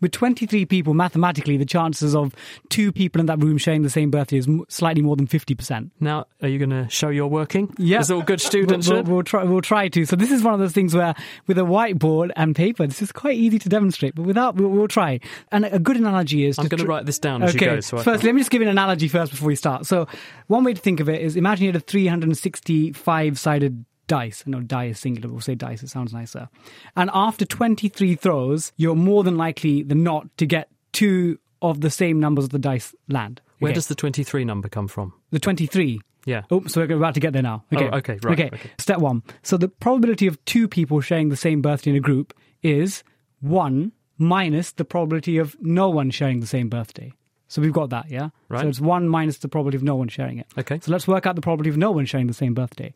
[0.00, 2.34] With 23 people, mathematically, the chances of
[2.68, 5.90] two people in that room sharing the same birthday is slightly more than 50%.
[6.00, 7.74] Now, are you going to show your working?
[7.78, 9.44] Yeah, As all good students We'll, we'll, we'll try.
[9.44, 10.04] We'll try to.
[10.04, 11.14] So this is one of those things where,
[11.46, 14.14] with a whiteboard and paper, this is quite easy to demonstrate.
[14.14, 15.20] But without, we'll, we'll try.
[15.50, 16.58] And a good analogy is.
[16.58, 17.66] I'm going to tr- write this down as okay.
[17.66, 17.80] you go.
[17.80, 19.86] So I first, let me just give an analogy first before we start.
[19.86, 20.06] So,
[20.46, 24.42] one way to think of it is imagine you had a 365 sided dice.
[24.46, 26.48] I know die is singular, but we'll say dice, it sounds nicer.
[26.96, 31.90] And after 23 throws, you're more than likely than not to get two of the
[31.90, 33.40] same numbers of the dice land.
[33.60, 33.74] Where Okay.
[33.74, 35.12] does the 23 number come from?
[35.30, 36.00] the 23?
[36.26, 36.42] Yeah.
[36.50, 37.64] Oh, so we're about to get there now.
[37.72, 37.96] Oh, Okay.
[37.96, 38.50] okay, right, Okay.
[38.52, 38.70] okay.
[38.78, 39.22] Step one.
[39.42, 43.02] So the probability of two people sharing the same birthday in a group is
[43.40, 47.12] one minus the probability of no one sharing the same birthday.
[47.48, 48.28] So we've got that, yeah?
[48.48, 48.62] Right.
[48.62, 50.46] So it's one minus the probability of no one sharing it.
[50.58, 50.78] Okay.
[50.82, 52.92] So let's work out the probability of no one sharing the same birthday.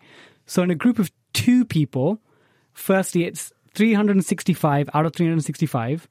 [0.47, 2.21] So in a group of two people,
[2.75, 6.07] firstly, it's 365 out of 365.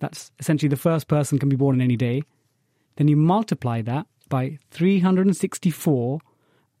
[0.00, 2.22] That's essentially the first person can be born on any day.
[2.96, 6.20] Then you multiply that by 364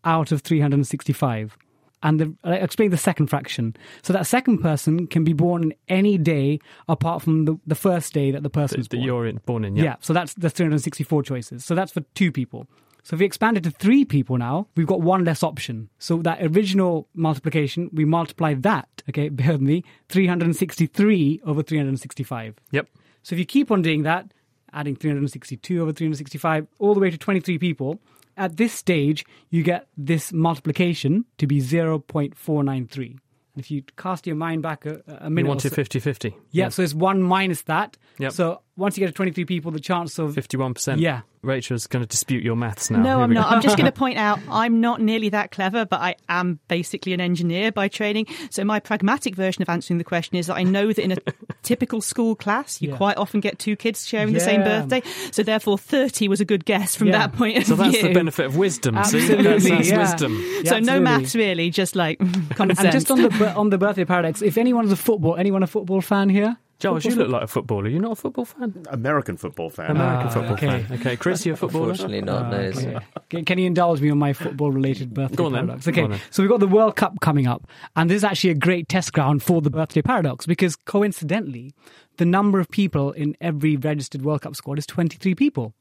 [0.04, 1.56] out of 365.
[2.04, 3.74] And the, I'll explain the second fraction.
[4.02, 8.30] So that second person can be born any day apart from the, the first day
[8.30, 9.06] that the person was that born.
[9.06, 9.82] you're in, born in, Yeah.
[9.84, 9.96] yeah.
[10.00, 11.64] so that's the 364 choices.
[11.64, 12.68] So that's for two people.
[13.02, 15.90] So if we expand it to three people now, we've got one less option.
[15.98, 22.54] So that original multiplication, we multiply that, okay, bear with me, 363 over 365.
[22.70, 22.88] Yep.
[23.22, 24.32] So if you keep on doing that,
[24.72, 28.00] adding 362 over 365, all the way to 23 people,
[28.36, 33.06] at this stage, you get this multiplication to be 0.493.
[33.06, 33.18] And
[33.56, 36.36] if you cast your mind back a, a minute You wanted so- 50 50.
[36.50, 37.96] yeah, so it's one minus that.
[38.18, 38.32] Yep.
[38.32, 40.98] So once you get to 23 people, the chance of 51%.
[41.00, 41.20] Yeah.
[41.42, 43.02] Rachel's going to dispute your maths now.
[43.02, 43.52] No, Here I'm not.
[43.52, 47.12] I'm just going to point out I'm not nearly that clever, but I am basically
[47.12, 48.26] an engineer by training.
[48.50, 51.16] So my pragmatic version of answering the question is that I know that in a
[51.62, 52.96] typical school class, you Yeah.
[52.96, 55.02] quite often get two kids sharing the same birthday.
[55.32, 57.18] So therefore, 30 was a good guess from Yeah.
[57.18, 58.08] that point of So that's view.
[58.08, 58.94] the benefit of wisdom.
[59.04, 59.18] See?
[59.18, 59.98] Absolutely, That's, that's yeah.
[59.98, 60.44] wisdom.
[60.64, 62.18] Yeah, so no maths really, just like
[62.56, 65.66] common And just on the on the birthday paradox, if anyone's a football, anyone a
[65.66, 66.56] football fan here?
[66.84, 67.88] Giles, you look like a footballer.
[67.88, 68.84] You're not a football fan?
[68.90, 69.90] American football fan.
[69.90, 70.82] American Ah, football okay.
[70.84, 70.98] fan.
[71.00, 71.90] Okay, Chris, you're a footballer?
[71.90, 72.60] Unfortunately not, no.
[72.60, 72.98] it's- Okay.
[73.30, 75.66] Can- Can you indulge me on my football-related birthday Go on then.
[75.66, 75.86] paradox?
[75.86, 76.20] Go Okay, on then.
[76.30, 77.66] so we've got the World Cup coming up,
[77.96, 81.72] and this is actually a great test ground for the birthday paradox because coincidentally,
[82.18, 85.74] the number of people in every registered World Cup squad is 23 people,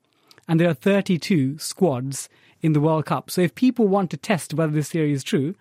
[0.48, 2.28] and there are 32 squads
[2.62, 3.30] in the World Cup.
[3.30, 5.54] So if people want to test whether this theory is true,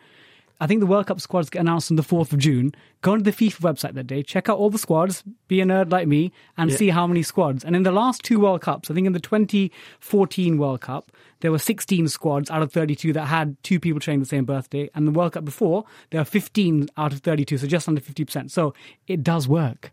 [0.63, 2.73] I think the World Cup squads get announced on the 4th of June.
[3.01, 5.91] Go onto the FIFA website that day, check out all the squads, be a nerd
[5.91, 6.77] like me, and Yeah.
[6.77, 7.65] see how many squads.
[7.65, 11.51] And in the last two World Cups, I think in the 2014 World Cup, there
[11.51, 14.89] were 16 squads out of 32 that had two people sharing the same birthday.
[14.95, 18.53] And the World Cup before, there were 15 out of 32, so just under 50%.
[18.53, 18.73] So
[19.09, 19.93] it does work.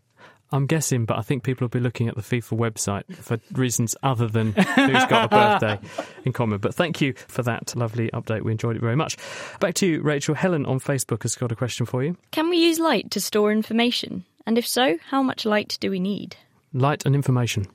[0.52, 3.94] I'm guessing, but I think people will be looking at the FIFA website for reasons
[4.02, 5.78] other than who's got a birthday
[6.24, 6.58] in common.
[6.58, 8.42] But thank you for that lovely update.
[8.42, 9.16] We enjoyed it very much.
[9.60, 10.34] Back to you, Rachel.
[10.34, 12.16] Helen on Facebook has got a question for you.
[12.32, 14.24] Can we use light to store information?
[14.46, 16.36] And if so, how much light do we need?
[16.72, 17.66] Light and information.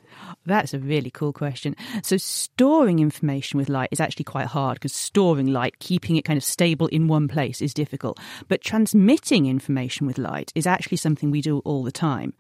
[0.45, 1.75] That's a really cool question.
[2.03, 6.37] So, storing information with light is actually quite hard because storing light, keeping it kind
[6.37, 8.19] of stable in one place, is difficult.
[8.47, 12.33] But transmitting information with light is actually something we do all the time.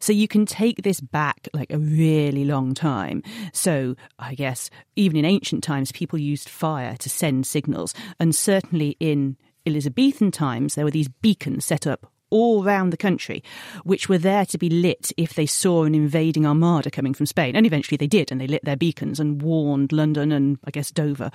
[0.00, 3.22] So, you can take this back like a really long time.
[3.52, 7.94] So, I guess even in ancient times, people used fire to send signals.
[8.18, 13.42] And certainly in Elizabethan times, there were these beacons set up all round the country,
[13.84, 17.56] which were there to be lit if they saw an invading armada coming from Spain.
[17.56, 20.90] And eventually they did, and they lit their beacons and warned London and I guess
[20.90, 21.30] Dover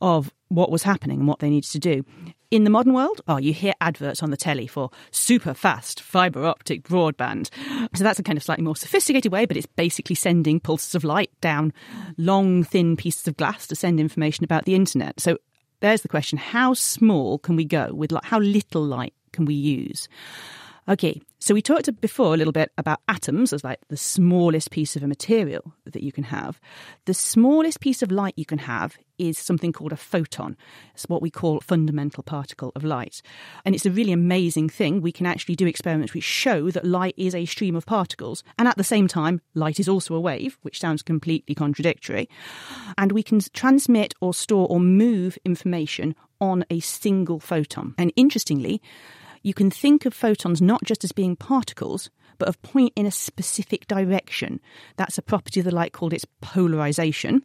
[0.00, 2.04] of what was happening and what they needed to do.
[2.50, 6.44] In the modern world, oh, you hear adverts on the telly for super fast fibre
[6.44, 7.50] optic broadband.
[7.96, 11.02] So that's a kind of slightly more sophisticated way, but it's basically sending pulses of
[11.02, 11.72] light down
[12.16, 15.18] long, thin pieces of glass to send information about the internet.
[15.18, 15.38] So
[15.80, 19.54] there's the question how small can we go with like how little light can we
[19.54, 20.08] use?
[20.88, 24.96] Okay so we talked before a little bit about atoms as like the smallest piece
[24.96, 26.60] of a material that you can have.
[27.04, 30.56] The smallest piece of light you can have is something called a photon.
[30.92, 33.22] It's what we call fundamental particle of light.
[33.64, 35.00] And it's a really amazing thing.
[35.00, 38.66] We can actually do experiments which show that light is a stream of particles and
[38.66, 42.28] at the same time light is also a wave which sounds completely contradictory.
[42.98, 47.94] And we can transmit or store or move information on a single photon.
[47.98, 48.82] And interestingly,
[49.42, 53.10] you can think of photons not just as being particles, but of point in a
[53.10, 54.60] specific direction.
[54.96, 57.42] That's a property of the light called its polarization.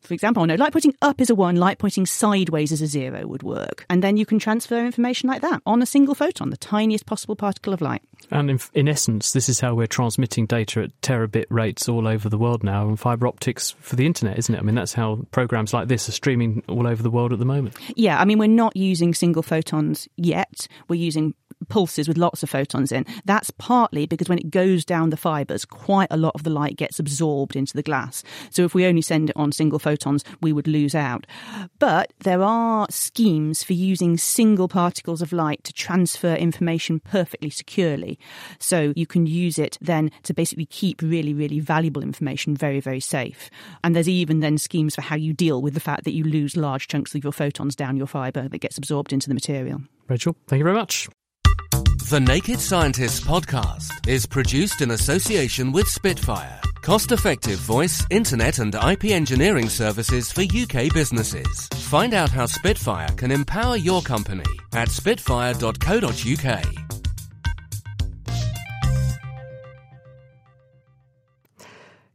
[0.00, 2.86] For example, I know light pointing up is a one, light pointing sideways is a
[2.86, 3.86] zero would work.
[3.88, 7.36] And then you can transfer information like that on a single photon, the tiniest possible
[7.36, 8.02] particle of light.
[8.30, 12.28] And in, in essence, this is how we're transmitting data at terabit rates all over
[12.28, 14.58] the world now, and fibre optics for the internet, isn't it?
[14.58, 17.44] I mean, that's how programs like this are streaming all over the world at the
[17.44, 17.76] moment.
[17.96, 20.66] Yeah, I mean, we're not using single photons yet.
[20.88, 21.34] We're using
[21.68, 23.06] pulses with lots of photons in.
[23.24, 26.76] That's partly because when it goes down the fibres, quite a lot of the light
[26.76, 28.22] gets absorbed into the glass.
[28.50, 31.26] So if we only send it on single photons, we would lose out.
[31.78, 38.18] But there are schemes for using single particles of light to transfer information perfectly securely.
[38.58, 43.00] So you can use it then to basically keep really, really valuable information very, very
[43.00, 43.50] safe.
[43.82, 46.56] And there's even then schemes for how you deal with the fact that you lose
[46.56, 49.82] large chunks of your photons down your fibre that gets absorbed into the material.
[50.08, 51.08] Rachel, thank you very much.
[51.72, 58.74] The Naked Scientists podcast is produced in association with Spitfire, cost effective voice, internet, and
[58.74, 61.68] IP engineering services for UK businesses.
[61.74, 66.91] Find out how Spitfire can empower your company at spitfire.co.uk.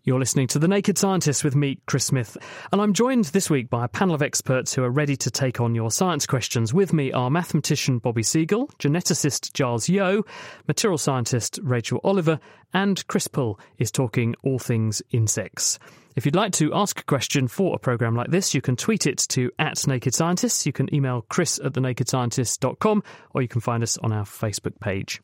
[0.08, 2.38] You're listening to The Naked Scientist with me, Chris Smith,
[2.72, 5.60] and I'm joined this week by a panel of experts who are ready to take
[5.60, 6.74] on your science questions.
[6.74, 10.24] With me are mathematician Bobby Seagull, geneticist Giles Yeo,
[10.66, 12.40] material scientist Rachel Oliver,
[12.74, 15.78] and Chris Pull is talking all things insects.
[16.16, 19.08] If you'd like to ask a question for a programme like this, you can tweet
[19.08, 23.84] it to at Naked Scientists, you can email chris at thenakedscientist.com, or you can find
[23.84, 25.20] us on our Facebook page.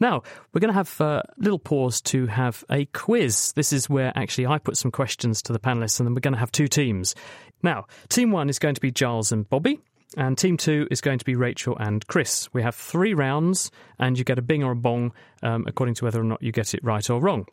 [0.00, 3.52] Now, we're going to have a little pause to have a quiz.
[3.52, 6.34] This is where actually I put some questions to the panelists, and then we're going
[6.34, 7.14] to have two teams.
[7.62, 9.80] Now, team one is going to be Giles and Bobby.
[10.16, 12.48] And team two is going to be Rachel and Chris.
[12.52, 16.04] We have three rounds, and you get a bing or a bong um, according to
[16.04, 17.46] whether or not you get it right or wrong.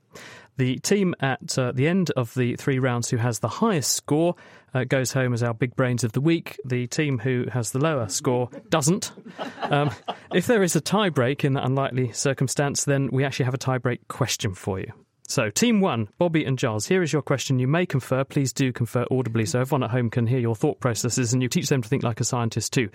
[0.57, 4.35] The team at uh, the end of the three rounds who has the highest score
[4.73, 6.59] uh, goes home as our big brains of the week.
[6.65, 9.13] The team who has the lower score doesn't.
[9.61, 9.91] Um,
[10.33, 13.59] if there is a tie break in that unlikely circumstance, then we actually have a
[13.59, 14.91] tie break question for you.
[15.29, 17.59] So, team one, Bobby and Giles, here is your question.
[17.59, 18.23] You may confer.
[18.23, 21.47] Please do confer audibly so everyone at home can hear your thought processes and you
[21.47, 22.89] teach them to think like a scientist too.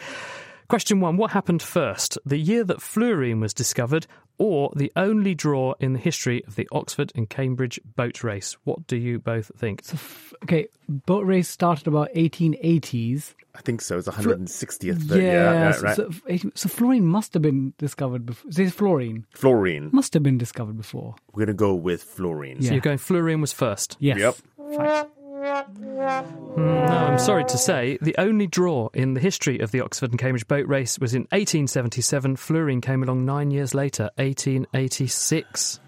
[0.67, 2.19] Question one What happened first?
[2.27, 6.69] The year that fluorine was discovered or the only draw in the history of the
[6.73, 8.57] Oxford and Cambridge boat race?
[8.65, 9.85] What do you both think?
[9.85, 9.99] So,
[10.45, 13.35] okay, boat race started about 1880s.
[13.55, 13.99] I think so.
[13.99, 15.09] It's 160th.
[15.11, 15.97] Yeah, yeah, yeah so, right.
[15.97, 18.51] so, so fluorine must have been discovered before.
[18.51, 19.27] Is it fluorine?
[19.35, 19.91] Fluorine.
[19.93, 21.15] Must have been discovered before.
[21.33, 22.63] We're going to go with fluorine.
[22.63, 23.97] So you're going fluorine was first?
[24.01, 24.19] Yes.
[24.19, 24.37] Yep.
[24.59, 25.09] Mm,
[25.45, 30.11] Hmm, no, I'm sorry to say, the only draw in the history of the Oxford
[30.11, 32.37] and Cambridge boat race was in 1877.
[32.37, 35.81] Fluorine came along nine years later, 1886.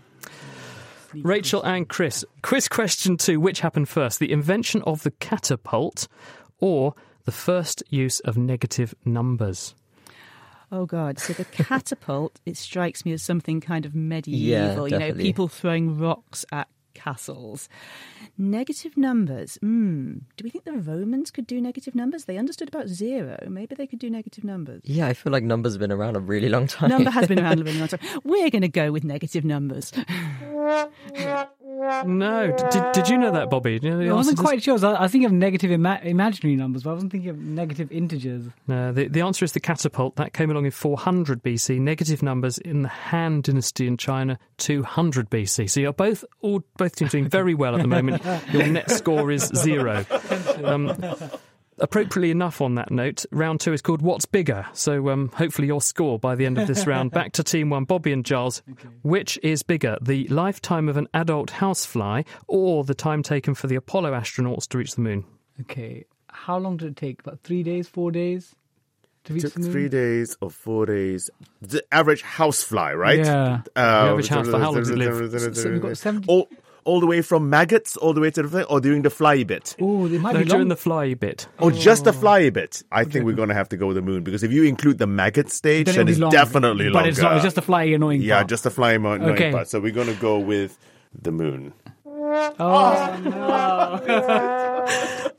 [1.14, 6.08] Rachel and Chris, quiz question two which happened first, the invention of the catapult
[6.58, 9.74] or the first use of negative numbers?
[10.70, 11.18] Oh God!
[11.18, 14.88] So the catapult, it strikes me as something kind of medieval.
[14.88, 17.68] Yeah, you know, people throwing rocks at castles.
[18.38, 19.56] Negative numbers.
[19.60, 20.18] Hmm.
[20.36, 22.24] Do we think the Romans could do negative numbers?
[22.24, 23.38] They understood about zero.
[23.48, 24.80] Maybe they could do negative numbers.
[24.84, 26.90] Yeah, I feel like numbers have been around a really long time.
[26.90, 28.00] Number has been around a really long time.
[28.24, 29.92] We're going to go with negative numbers.
[32.06, 33.78] No, did, did you know that, Bobby?
[33.82, 34.74] You know I wasn't quite sure.
[34.84, 38.46] I was thinking of negative ima- imaginary numbers, but I wasn't thinking of negative integers.
[38.66, 40.16] No, the, the answer is the catapult.
[40.16, 41.78] That came along in 400 BC.
[41.78, 45.68] Negative numbers in the Han Dynasty in China, 200 BC.
[45.68, 48.22] So you're both all both teams doing very well at the moment.
[48.52, 50.04] Your net score is zero.
[50.64, 50.96] Um,
[51.78, 54.66] appropriately enough, on that note, round two is called What's Bigger?
[54.72, 57.10] So um, hopefully your score by the end of this round.
[57.10, 58.62] Back to team one, Bobby and Giles.
[59.02, 63.76] Which is bigger, the lifetime of an adult housefly or the time taken for the
[63.76, 65.24] Apollo astronauts to reach the moon?
[65.62, 66.04] Okay.
[66.28, 67.20] How long did it take?
[67.20, 68.54] About three days, four days?
[69.24, 69.72] To reach took the moon?
[69.72, 71.30] three days or four days.
[71.62, 73.18] The average housefly, right?
[73.18, 73.62] Yeah.
[73.74, 75.56] Uh, average housefly, how long does it live?
[75.56, 76.48] So we've got 70 all,
[76.86, 79.42] all the way from maggots all the way to the thing, or during the fly
[79.44, 79.76] bit?
[79.80, 80.68] Oh, they might No, be during long.
[80.68, 81.46] the fly bit.
[81.58, 82.82] Or just the fly bit?
[82.90, 84.98] I think we're going to have to go with the moon because if you include
[84.98, 86.36] the maggot stage, Then then, it'll be it's longer.
[86.36, 87.08] definitely But longer.
[87.10, 88.48] it's not- it's just the fly annoying Yeah, part.
[88.48, 89.50] just the fly annoying Okay.
[89.52, 89.68] part.
[89.68, 90.78] So we're going to go with
[91.20, 91.72] the moon.
[92.58, 94.82] Oh, no.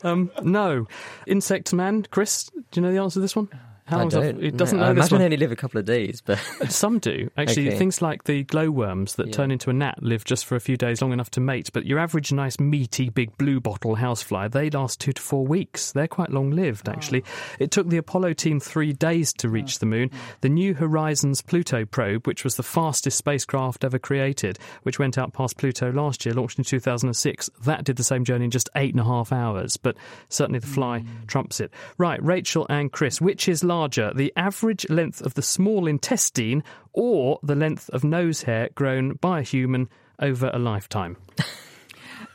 [0.04, 0.86] Um, no.
[1.26, 3.48] Insect Man, Chris, do you know the answer to this one?
[3.88, 4.44] How I long's a- don't.
[4.44, 5.18] it doesn't no, know I this imagine one.
[5.20, 7.30] they only live a couple of days, but Some do.
[7.36, 7.78] Actually, Okay.
[7.78, 11.00] things like the glowworms that turn into a gnat live just for a few days
[11.00, 11.70] long enough to mate.
[11.72, 15.92] But your average nice, meaty, big blue bottle housefly, they last two to four weeks.
[15.92, 16.92] They're quite long lived, ah.
[16.92, 17.24] actually.
[17.58, 19.80] It took the Apollo team three days to reach ah.
[19.80, 20.10] the moon.
[20.42, 25.32] The New Horizons Pluto probe, which was the fastest spacecraft ever created, which went out
[25.32, 28.92] past Pluto last year, launched in 2006, that did the same journey in just eight
[28.92, 29.76] and a half hours.
[29.76, 29.96] But
[30.28, 31.24] certainly the fly hmm.
[31.26, 31.72] trumps it.
[31.96, 36.62] Right, Rachel and Chris, which is larger, the average length of the small intestine
[36.92, 39.88] or the length of nose hair grown by a human
[40.20, 41.16] over a lifetime?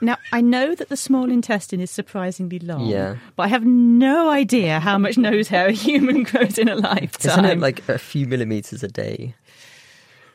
[0.01, 3.15] Now, I know that the small intestine is surprisingly long, Yeah.
[3.37, 7.31] but I have no idea how much nose hair a human grows in a lifetime.
[7.31, 9.33] isn't it like a few millimeters a day?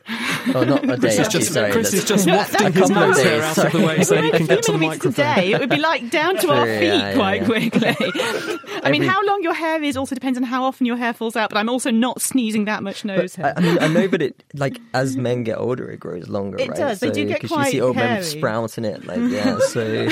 [0.55, 0.97] Oh, not a day.
[0.97, 3.71] Chris actually, just- sorry, Chris is just wafting his couple of nose hair out of
[3.71, 5.25] the way so he can get to the microphone.
[5.25, 5.51] a day.
[5.51, 7.45] It would be like down to our feet yeah, yeah, quite yeah.
[7.45, 7.95] quickly.
[8.83, 11.35] I mean, how long your hair is also depends on how often your hair falls
[11.35, 11.49] out.
[11.51, 13.53] But I'm also not sneezing that much nose I, hair.
[13.57, 16.57] I mean, I know, but it like as men get older, it grows longer.
[16.57, 16.67] Right?
[16.67, 16.77] It right?
[16.79, 18.13] does, they do get 'cause quite you see old hairy.
[18.15, 19.59] men sprouting it, like yeah.
[19.59, 20.09] So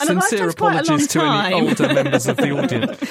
[0.00, 3.02] Sincere lifetime's quite a apologies to any older members of the audience.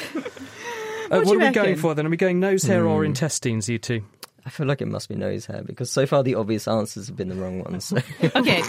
[1.10, 2.06] Uh, What what are we going for then?
[2.06, 3.08] Are we going nose hair or Hmm.
[3.08, 4.04] intestines, you two?
[4.48, 7.18] I feel like it must be nose hair because so far the obvious answers have
[7.18, 7.84] been the wrong ones.
[7.84, 7.98] So.
[8.34, 8.62] okay,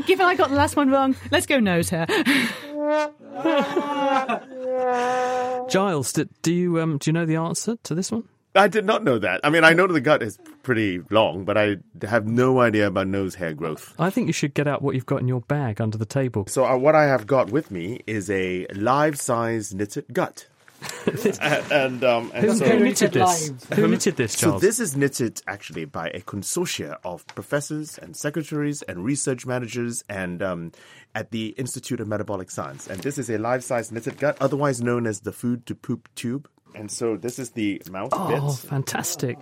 [0.06, 2.06] given I got the last one wrong, let's go nose hair.
[5.68, 8.24] Giles, do, do you um, do you know the answer to this one?
[8.54, 9.42] I did not know that.
[9.44, 13.06] I mean, I know the gut is pretty long, but I have no idea about
[13.06, 13.94] nose hair growth.
[13.98, 16.46] I think you should get out what you've got in your bag under the table.
[16.48, 20.46] So uh, what I have got with me is a live-size knitted gut.
[21.06, 23.52] And and, um, and Who, so, who knitted this?
[23.74, 28.82] Who knitted this, So this is knitted actually by a consortia of professors and secretaries
[28.82, 30.72] and research managers and um,
[31.14, 32.86] at the Institute of Metabolic Science.
[32.88, 36.48] And this is a life-size knitted gut, otherwise known as the food to poop tube.
[36.74, 38.68] And so this is the mouth oh, bit.
[38.68, 39.38] fantastic!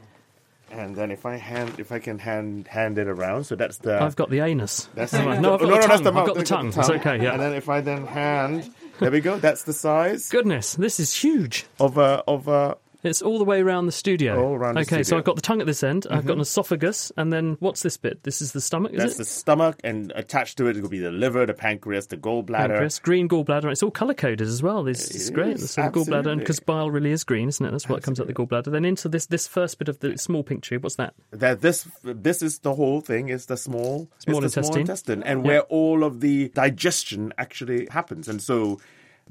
[0.72, 4.00] And then if I hand, if I can hand hand it around, so that's the.
[4.00, 4.88] I've got the anus.
[4.94, 5.40] That's the, right.
[5.40, 6.14] No, I've got no, the no, that's tongue.
[6.14, 6.68] the I've got the I've tongue.
[6.68, 7.32] It's okay, yeah.
[7.32, 9.38] And then if I then hand, there we go.
[9.38, 11.66] That's the size Goodness, this is huge.
[11.78, 12.76] of a of a.
[13.02, 14.42] It's all the way around the studio.
[14.44, 15.16] All around the okay, so.
[15.16, 16.06] I've got the tongue at this end.
[16.10, 16.42] I've got an Mhm.
[16.42, 18.22] esophagus, and then what's this bit?
[18.24, 19.18] This is the stomach, is That's it?
[19.18, 22.68] the stomach, and attached to it will be the liver, the pancreas, the gallbladder.
[22.68, 23.70] Pancreas, green gallbladder.
[23.72, 24.82] It's all colour coded as well.
[24.84, 25.56] This It is great.
[25.56, 26.36] is, So the gallbladder, absolutely.
[26.36, 27.70] because bile really is green, isn't it?
[27.70, 28.70] That's what comes out the gallbladder.
[28.70, 30.82] Then into this this first bit of the small pink tube.
[30.82, 31.14] What's that?
[31.30, 33.28] That this this is the whole thing.
[33.30, 35.20] Is the small Small it's the small intestine.
[35.20, 38.28] intestine, and where all of the digestion actually happens.
[38.28, 38.78] And so,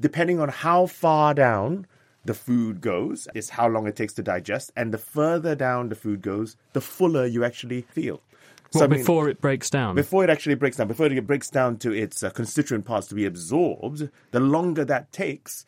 [0.00, 1.86] depending on how far down
[2.30, 5.96] the food goes, is how long it takes to digest, and the further down the
[5.96, 8.20] food goes, the fuller you actually feel.
[8.72, 9.96] Well, I mean, before it breaks down.
[9.96, 13.16] Before it actually breaks down, before it breaks down to its uh, constituent parts to
[13.16, 15.66] be absorbed, the longer that takes,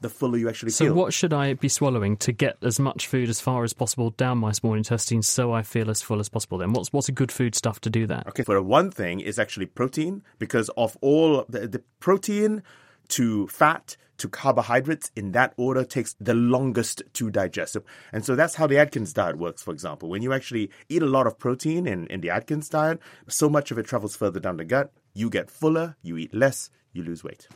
[0.00, 0.94] the fuller you actually so feel.
[0.94, 4.08] So, what should I be swallowing to get as much food as far as possible
[4.08, 6.56] down my small intestine so I feel as full as possible?
[6.56, 8.28] Then what's what's a good food stuff to do that?
[8.28, 12.62] Okay, for one thing is actually protein because of all the, the protein
[13.08, 17.76] to fat to carbohydrates in that order takes the longest to digest.
[18.12, 20.08] And so that's how the Atkins diet works, for example.
[20.08, 23.70] When you actually eat a lot of protein in, in the Atkins diet, so much
[23.70, 24.92] of it travels further down the gut.
[25.14, 27.48] You get fuller, you eat less, you lose weight.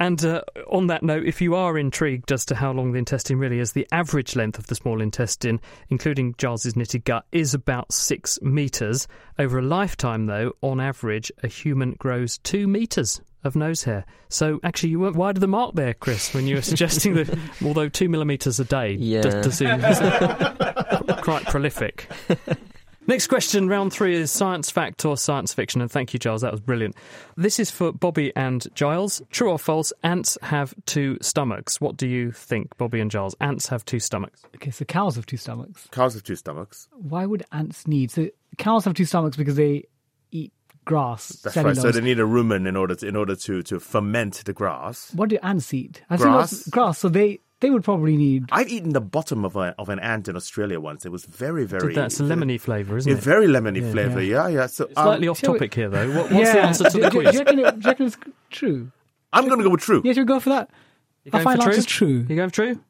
[0.00, 3.38] And uh, on that note, if you are intrigued as to how long the intestine
[3.38, 7.92] really is, the average length of the small intestine, including Giles's knitted gut, is about
[7.92, 9.08] six metres.
[9.40, 14.04] Over a lifetime, though, on average, a human grows two metres of nose hair.
[14.28, 17.38] So actually, you weren't wide of the mark there, Chris, when you were suggesting that,
[17.64, 19.22] although two millimetres a day Yeah.
[19.22, 19.80] does, does seem
[21.22, 22.08] quite prolific.
[23.06, 25.80] Next question, round three, is science fact or science fiction.
[25.80, 26.94] And thank you, Giles, that was brilliant.
[27.38, 29.22] This is for Bobby and Giles.
[29.30, 31.80] True or false, ants have two stomachs.
[31.80, 33.34] What do you think, Bobby and Giles?
[33.40, 34.42] Ants have two stomachs.
[34.56, 35.88] Okay, so cows have two stomachs.
[35.90, 36.86] Cows have two stomachs.
[36.92, 38.10] Why would ants need?
[38.10, 38.28] So
[38.58, 39.88] cows have two stomachs because they eat
[40.88, 41.28] grass.
[41.44, 41.76] That's cellulose.
[41.76, 41.82] right.
[41.82, 45.12] So they need a rumen in order to in order to, to ferment the grass.
[45.14, 46.02] What do ants eat?
[46.10, 46.50] I've Grass.
[46.50, 46.98] seen lots grass.
[46.98, 48.44] So they they would probably need.
[48.52, 51.04] I've eaten the bottom of a, of an ant in Australia once.
[51.04, 51.94] It was very very.
[51.94, 53.18] That's a lemony flavour, isn't it?
[53.18, 53.92] very lemony Yeah.
[53.92, 54.22] flavour.
[54.22, 54.66] Yeah, yeah.
[54.66, 56.08] So um, Slightly off topic here, though.
[56.16, 57.32] What, what's the answer to do, the do- quiz?
[57.32, 58.16] Do you reckon, do you reckon it's
[58.50, 58.90] true?
[59.32, 60.02] I'm going to go with true.
[60.04, 60.70] Yeah, should we go for that?
[61.24, 61.82] You Our going final for true?
[61.82, 62.26] true.
[62.28, 62.80] You going for true?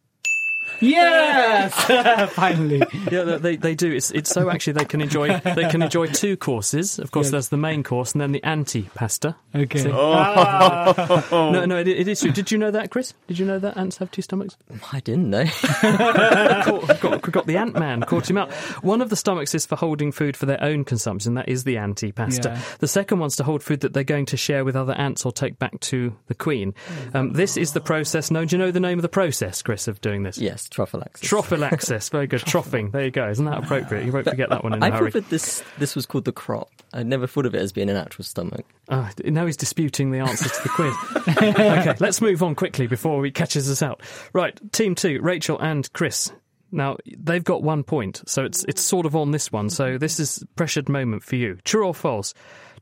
[0.80, 1.74] Yes,
[2.34, 2.82] finally.
[3.10, 3.92] Yeah, they- they they do.
[3.92, 6.98] It's it's so actually they can enjoy they can enjoy two courses.
[6.98, 7.30] Of course, Yes.
[7.32, 9.36] there's the main course and then the anti-pasta.
[9.54, 9.78] Okay.
[9.78, 9.90] See?
[9.92, 11.24] Oh.
[11.58, 12.30] No, no, it, it is true.
[12.32, 13.14] Did you know that, Chris?
[13.26, 14.56] Did you know that ants have two stomachs?
[14.92, 15.44] I didn't know.
[15.80, 18.52] caught, got, got the Ant Man, caught him out.
[18.82, 21.34] One of the stomachs is for holding food for their own consumption.
[21.34, 22.50] That is the anti pasta.
[22.50, 22.62] Yeah.
[22.80, 25.32] The second one's to hold food that they're going to share with other ants or
[25.32, 26.74] take back to the queen.
[27.14, 28.46] Um, this is the process known.
[28.46, 30.38] Do you know the name of the process, Chris, of doing this?
[30.38, 30.67] yes.
[30.68, 31.20] It's trophallaxis.
[31.20, 32.40] Trophallaxis, very good.
[32.46, 33.28] Trophing, there you go.
[33.28, 34.04] Isn't that appropriate?
[34.04, 35.10] You won't forget that one in a I hurry.
[35.10, 36.70] thought this this was called the crop.
[36.92, 38.66] I never thought of it as being an actual stomach.
[38.88, 40.94] Oh, now he's disputing the answer to the quiz.
[41.38, 44.02] okay, let's move on quickly before he catches us out.
[44.32, 46.30] Right, team two, Rachel and Chris.
[46.70, 49.70] Now they've got one point, so it's it's sort of on this one.
[49.70, 51.58] So this is pressured moment for you.
[51.64, 52.34] True or false?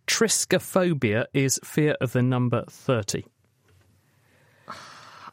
[0.06, 3.26] Triskaphobia is fear of the number thirty.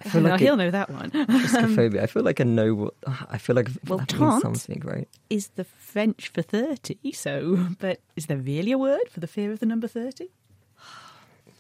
[0.06, 1.12] I feel No, like he'll it- know that one.
[1.12, 2.02] Triskaphobia.
[2.04, 2.94] I feel like I know what.
[3.30, 5.08] I feel like Well, that means tant something, right?
[5.30, 9.52] is the French for 30, so, but is there really a word for the fear
[9.52, 10.28] of the number 30?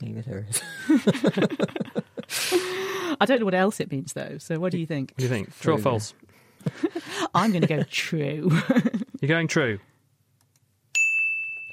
[0.01, 0.61] Maybe there is.
[3.19, 5.11] I don't know what else it means, though, so what do you think?
[5.11, 5.57] What do you think?
[5.59, 6.13] True or false?
[7.35, 8.51] I'm going to go true.
[9.21, 9.79] You're going true.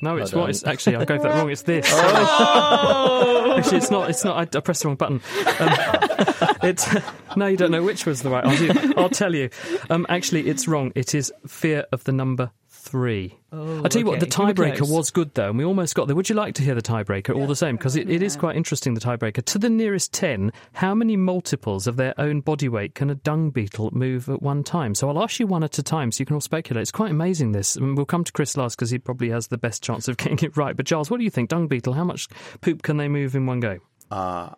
[0.03, 0.51] No, it's Well what?
[0.51, 1.51] It's actually I got that wrong.
[1.51, 1.87] It's this.
[1.91, 3.55] Oh!
[3.59, 4.09] actually, it's not.
[4.09, 4.55] It's not.
[4.55, 5.21] I, I pressed the wrong button.
[5.59, 6.87] Um, it's
[7.37, 8.45] no, you don't know which was the right.
[8.45, 9.51] I'll, I'll tell you.
[9.89, 10.93] Um, actually, it's wrong.
[10.95, 13.39] It is fear of the number three.
[13.53, 14.43] Oh, I tell you what, the okay.
[14.43, 16.17] You were tiebreaker was good though, and we almost got there.
[16.17, 17.77] Would you like to hear the tiebreaker all the same?
[17.77, 18.95] Because it, it is quite interesting.
[18.95, 20.53] The tiebreaker to the nearest ten.
[20.73, 24.65] How many multiples of their own body weight can a dung beetle move at one
[24.65, 24.95] time?
[24.95, 26.83] So I'll ask you one at a time, so you can all speculate.
[26.83, 27.53] It's quite amazing.
[27.53, 30.17] This, and we'll come to Chris last because he probably has the best chance of
[30.19, 30.77] getting it right.
[30.77, 31.51] But Giles, what do you think?
[31.51, 32.29] Dung beetle, how much
[32.61, 33.79] poop can they move in one go?
[34.11, 34.51] Uh,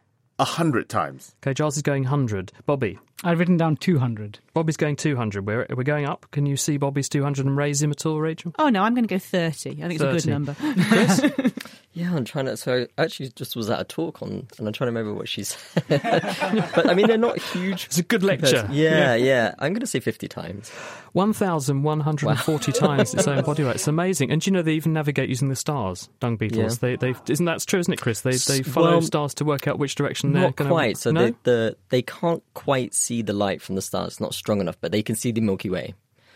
[0.43, 1.37] a hundred times.
[1.41, 2.51] Okay, Giles is going hundred.
[2.67, 2.99] Bobby.
[3.25, 4.39] I've written down 200.
[4.53, 5.47] Bobby's going 200.
[5.47, 6.27] We're, we're going up.
[6.33, 8.53] Can you see Bobby's 200 and raise him at all, Rachel?
[8.59, 9.71] oh, no, I'm going to go 30.
[9.71, 10.55] I think it's a good number.
[10.55, 11.31] Chris?
[11.95, 12.57] Yeah, I'm trying to.
[12.57, 15.29] So I actually just was at a talk on, and I'm trying to remember what
[15.29, 15.85] she said.
[15.89, 17.85] but I mean, they're not huge.
[17.85, 18.67] It's a good lecture.
[18.71, 19.55] Yeah, yeah.
[19.59, 20.71] I'm going to say 50 times.
[21.13, 23.75] 1,140 times its own body weight.
[23.75, 24.31] It's amazing.
[24.31, 26.83] And do you know they even navigate using the stars, dung beetles?
[26.83, 26.97] Yeah.
[26.97, 28.23] They, they, isn't that true, isn't it, Chris?
[28.23, 30.97] They, they follow Well, stars to work out which direction they're going to quite.
[30.97, 31.27] So no?
[31.27, 34.15] the, the they can't quite see the light from the stars.
[34.15, 35.93] It's not strong enough, but they can see the Milky Way.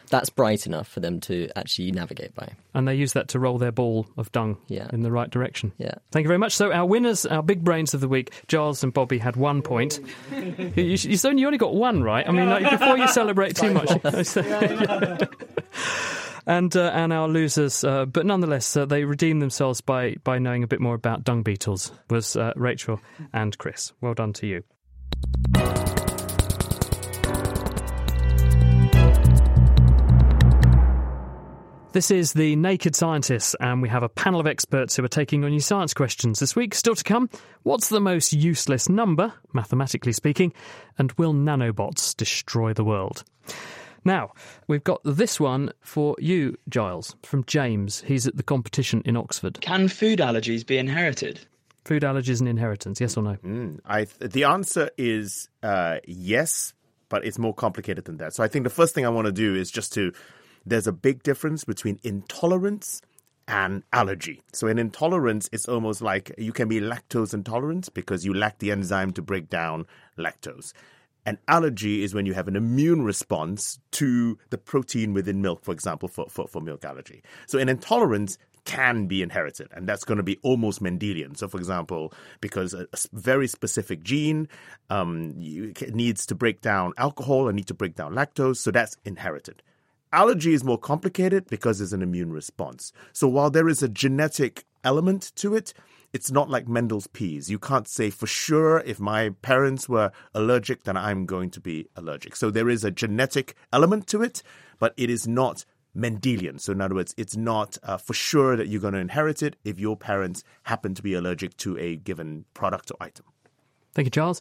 [0.08, 2.52] That's bright enough for them to actually navigate by.
[2.74, 4.86] And they use that to roll their ball of dung Yeah.
[4.92, 5.72] in the right direction.
[5.78, 5.94] Yeah.
[6.12, 6.54] Thank you very much.
[6.54, 9.98] So our winners, our big brains of the week, Giles and Bobby had one point.
[10.32, 12.24] you, you, you only- you only got one right.
[12.28, 13.90] I mean, like, before you celebrate too much.
[16.46, 20.62] and uh, and our losers, uh, but nonetheless, uh, they redeemed themselves by by knowing
[20.62, 21.90] a bit more about dung beetles.
[22.10, 23.00] Was uh, Rachel
[23.32, 23.92] and Chris?
[24.00, 24.62] Well done to you.
[31.97, 35.44] This is the Naked Scientists, and we have a panel of experts who are taking
[35.44, 36.74] on your science questions this week.
[36.74, 37.30] Still to come,
[37.62, 40.53] what's the most useless number, mathematically speaking,
[40.99, 43.24] and will nanobots destroy the world?
[44.05, 44.32] Now,
[44.68, 48.03] we've got this one for you, Giles, from James.
[48.03, 49.62] He's at the competition in Oxford.
[49.62, 51.47] Can food allergies be inherited?
[51.86, 53.36] Food allergies and inheritance, yes or no?
[53.36, 56.74] Mm, I th- the answer is uh, yes,
[57.09, 58.34] but it's more complicated than that.
[58.34, 60.12] So I think the first thing I want to do is just to
[60.66, 63.00] there's a big difference between intolerance
[63.48, 64.42] and allergy.
[64.52, 68.72] So in intolerance, it's almost like you can be lactose intolerant because you lack the
[68.72, 69.86] enzyme to break down
[70.18, 70.72] lactose.
[71.24, 75.72] An allergy is when you have an immune response to the protein within milk, for
[75.72, 77.22] example, for, for, for milk allergy.
[77.46, 81.36] So an intolerance can be inherited, and that's going to be almost Mendelian.
[81.36, 84.48] So, for example, because a very specific gene
[84.90, 89.62] um, needs to break down alcohol and need to break down lactose, so that's inherited.
[90.12, 92.92] Allergy is more complicated because there's an immune response.
[93.12, 95.74] So while there is a genetic element to it,
[96.12, 97.50] it's not like Mendel's peas.
[97.50, 101.88] You can't say for sure if my parents were allergic, then I'm going to be
[101.96, 102.36] allergic.
[102.36, 104.42] So there is a genetic element to it,
[104.78, 105.64] but it is not
[105.96, 106.61] Mendelian.
[106.61, 109.57] So in other words, it's not uh, for sure that you're going to inherit it
[109.64, 113.26] if your parents happen to be allergic to a given product or item.
[113.94, 114.40] Thank you, Charles.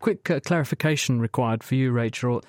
[0.00, 2.42] Quick uh, clarification required for you, Rachel.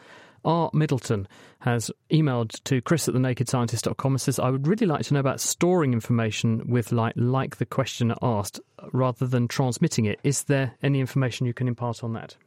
[0.47, 0.71] R.
[0.73, 1.27] Middleton
[1.59, 5.41] has emailed to chris at thenakedscientist.com and says, I would really like to know about
[5.41, 8.61] storing information with light like the questioner asked
[8.93, 10.19] rather than transmitting it.
[10.23, 12.37] Is there any information you can impart on that?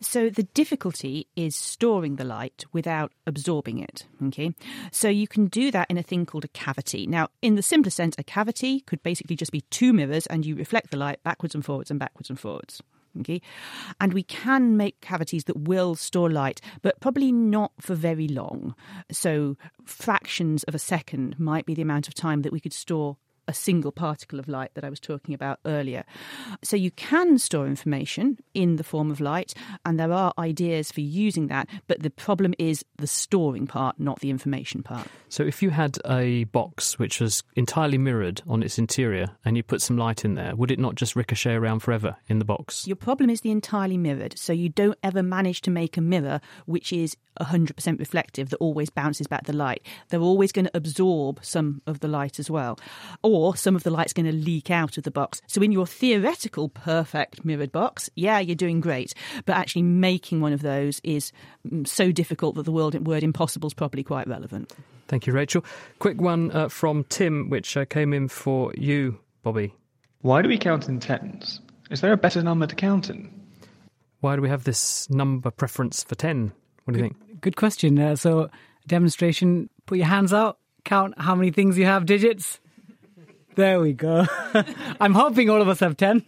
[0.00, 4.06] So the difficulty is storing the light without absorbing it.
[4.26, 4.54] Okay,
[4.92, 7.06] so you can do that in a thing called a cavity.
[7.06, 10.54] Now, in the simplest sense, a cavity could basically just be two mirrors, and you
[10.54, 12.82] reflect the light backwards and forwards and backwards and forwards.
[13.20, 13.40] Okay,
[14.00, 18.74] and we can make cavities that will store light, but probably not for very long.
[19.10, 23.16] So fractions of a second might be the amount of time that we could store
[23.48, 26.04] a single particle of light that I was talking about earlier.
[26.62, 31.00] So you can store information in the form of light, and there are ideas for
[31.00, 35.08] using that, but the problem is the storing part, not the information part.
[35.28, 39.62] So if you had a box which was entirely mirrored on its interior and you
[39.62, 42.86] put some light in there, would it not just ricochet around forever in the box?
[42.86, 46.40] Your problem is the entirely mirrored, so you don't ever manage to make a mirror
[46.66, 49.86] which is 100% reflective that always bounces back the light.
[50.08, 52.78] They're always going to absorb some of the light as well,
[53.22, 55.40] or some of the light's going to leak out of the box.
[55.46, 59.14] So, in your theoretical perfect mirrored box, yeah, you're doing great,
[59.44, 61.32] but actually making one of those is
[61.66, 64.72] mm, so difficult that the word, word impossible is probably quite relevant.
[65.08, 65.64] Thank you, Rachel.
[65.98, 69.74] Quick one uh, from Tim, which uh, came in for you, Bobby.
[70.20, 71.60] Why do we count in tens?
[71.90, 73.30] Is there a better number to count in?
[74.20, 76.52] Why do we have this number preference for 10?
[76.84, 77.40] What do you think?
[77.40, 77.98] Good question.
[77.98, 78.50] Uh, so,
[78.86, 82.60] demonstration put your hands out, count how many things you have, digits.
[83.58, 84.24] There we go.
[85.00, 86.24] I'm hoping all of us have 10.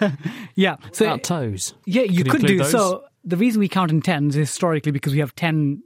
[0.54, 0.76] yeah.
[0.92, 1.74] So, About toes.
[1.84, 2.56] Yeah, you could, could do.
[2.56, 2.70] Those?
[2.70, 5.82] So, the reason we count in tens is historically because we have 10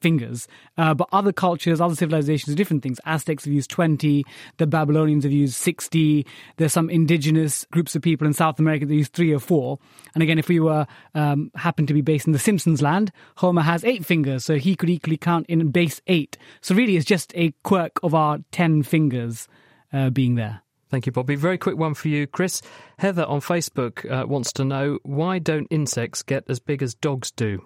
[0.00, 0.48] fingers.
[0.78, 2.98] Uh, but other cultures, other civilizations, different things.
[3.04, 4.24] Aztecs have used 20,
[4.56, 6.26] the Babylonians have used 60.
[6.56, 9.80] There's some indigenous groups of people in South America that use three or four.
[10.14, 13.60] And again, if we were um, happen to be based in the Simpsons land, Homer
[13.60, 16.38] has eight fingers, so he could equally count in base eight.
[16.62, 19.46] So really, it's just a quirk of our 10 fingers
[19.92, 20.62] uh, being there.
[20.90, 21.36] Thank you, Bobby.
[21.36, 22.60] Very quick one for you, Chris.
[22.98, 27.30] Heather on Facebook uh, wants to know why don't insects get as big as dogs
[27.30, 27.64] do?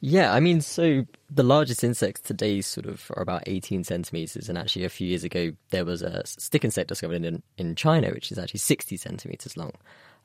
[0.00, 4.58] Yeah, I mean, so the largest insects today sort of are about 18 centimeters, and
[4.58, 8.32] actually a few years ago there was a stick insect discovered in in China, which
[8.32, 9.72] is actually 60 centimeters long.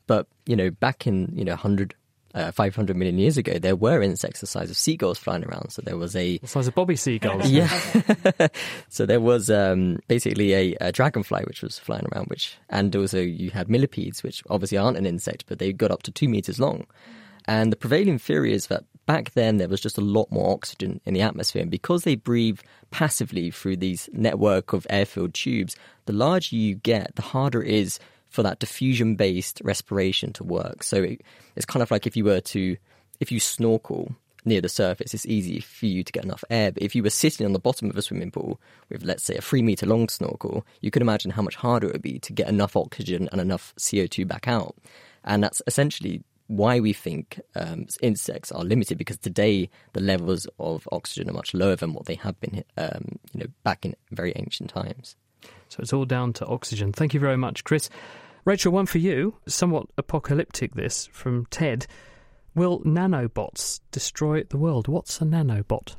[0.08, 1.96] But you know, back in you know 100
[2.34, 5.72] uh, 500 million years ago, there were insects the size of seagulls flying around.
[5.72, 7.50] So there was a the size of Bobby seagulls.
[7.50, 7.70] yeah.
[8.90, 13.20] so there was um, basically a, a, dragonfly which was flying around, which and also
[13.20, 16.60] you had millipedes, which obviously aren't an insect, but they got up to two meters
[16.60, 16.86] long.
[17.46, 21.02] And the prevailing theory is that back then there was just a lot more oxygen
[21.06, 21.64] in the atmosphere.
[21.64, 22.60] And because they breathe
[22.92, 25.76] passively through these network of air-filled tubes,
[26.06, 28.00] the larger you get, the harder it is
[28.30, 30.84] for that diffusion based respiration to work.
[30.84, 31.22] So it,
[31.56, 32.78] it's kind of like if you were to,
[33.20, 34.16] if you snorkel
[34.46, 36.72] near the surface, it's easy for you to get enough air.
[36.72, 38.60] But if you were sitting on the bottom of a swimming pool
[38.90, 41.94] with, let's say, a three meter long snorkel, you can imagine how much harder it
[41.94, 44.76] would be to get enough oxygen and enough CO2 back out.
[45.24, 50.88] And that's essentially why we think um, insects are limited because today the levels of
[50.92, 54.34] oxygen are much lower than what they have been, um, you know, back in very
[54.36, 55.16] ancient times.
[55.70, 56.92] So it's all down to oxygen.
[56.94, 57.90] Thank you very much, Chris.
[58.46, 59.36] Rachel, one for you.
[59.48, 60.74] Somewhat apocalyptic.
[60.74, 61.86] This from Ted.
[62.56, 64.88] Will nanobots destroy the world?
[64.88, 65.96] What's a nanobot?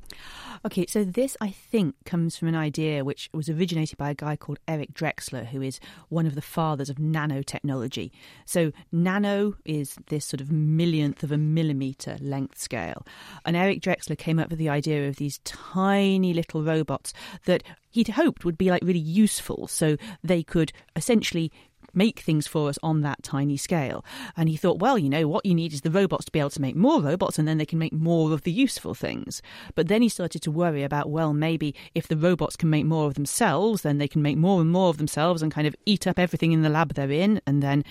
[0.63, 4.37] Okay, so this I think comes from an idea which was originated by a guy
[4.37, 5.81] called Eric Drexler, who is
[6.11, 8.11] one of the fathers of nanotechnology.
[8.45, 13.07] So, nano is this sort of millionth of a millimeter length scale.
[13.47, 17.15] And Eric Drexler came up with the idea of these tiny little robots
[17.47, 21.51] that he'd hoped would be like really useful so they could essentially
[21.95, 24.05] make things for us on that tiny scale.
[24.37, 26.51] And he thought, well, you know, what you need is the robots to be able
[26.51, 29.43] to make more robots and then they can make more of the useful things.
[29.75, 33.07] But then he started to worry about, well, maybe if the robots can make more
[33.07, 36.07] of themselves, then they can make more and more of themselves and kind of eat
[36.07, 37.41] up everything in the lab they're in.
[37.47, 37.85] And then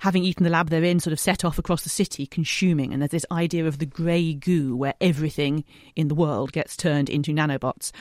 [0.00, 2.92] having eaten the lab they're in, sort of set off across the city consuming.
[2.92, 5.64] And there's this idea of the grey goo where everything
[5.96, 7.92] in the world gets turned into nanobots.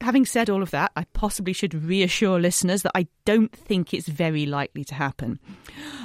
[0.00, 4.08] Having said all of that, I possibly should reassure listeners that I don't think it's
[4.08, 5.38] very likely to happen.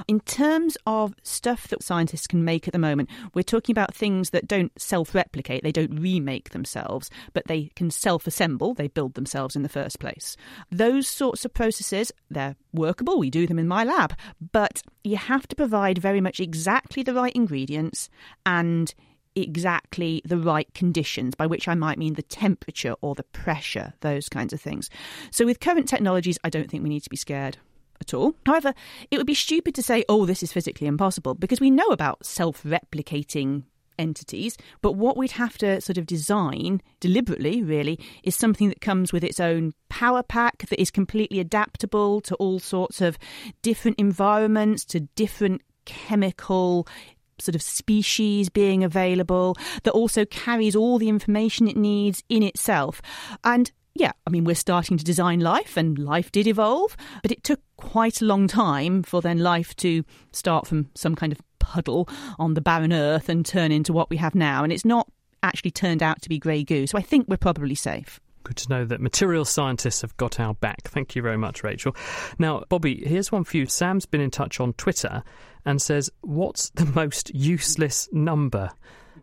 [0.08, 4.30] In terms of stuff that scientists can make at the moment, we're talking about things
[4.30, 9.16] that don't self replicate, they don't remake themselves, but they can self assemble, they build
[9.16, 10.38] themselves in the first place.
[10.72, 14.16] Those sorts of processes, they're workable, we do them in my lab,
[14.52, 18.10] but you have to provide very much exactly the right ingredients
[18.46, 18.94] and
[19.36, 24.30] exactly the right conditions, by which I might mean the temperature or the pressure, those
[24.30, 24.90] kinds of things.
[25.32, 27.58] So, with current technologies, I don't think we need to be scared
[28.02, 28.36] at all.
[28.46, 28.74] However,
[29.10, 32.26] it would be stupid to say, oh, this is physically impossible, because we know about
[32.26, 33.64] self replicating
[34.00, 39.14] entities, but what we'd have to sort of design deliberately, really, is something that comes
[39.14, 43.18] with its own power pack that is completely adaptable to all sorts of
[43.62, 46.88] different environments, to different chemical
[47.40, 53.02] sort of species being available that also carries all the information it needs in itself.
[53.44, 57.44] And yeah, I mean, we're starting to design life, and life did evolve, but it
[57.44, 62.08] took quite a long time for then life to start from some kind of puddle
[62.40, 64.64] on the barren earth and turn into what we have now.
[64.64, 65.10] And it's not
[65.44, 66.88] actually turned out to be grey goo.
[66.88, 68.20] So I think we're probably safe.
[68.44, 70.88] Good to know that material scientists have got our back.
[70.88, 71.96] Thank you very much, Rachel.
[72.40, 73.66] Now, Bobby, here's one for you.
[73.68, 75.24] Sam's been in touch on Twitter
[75.66, 78.72] and says, What's the most useless number?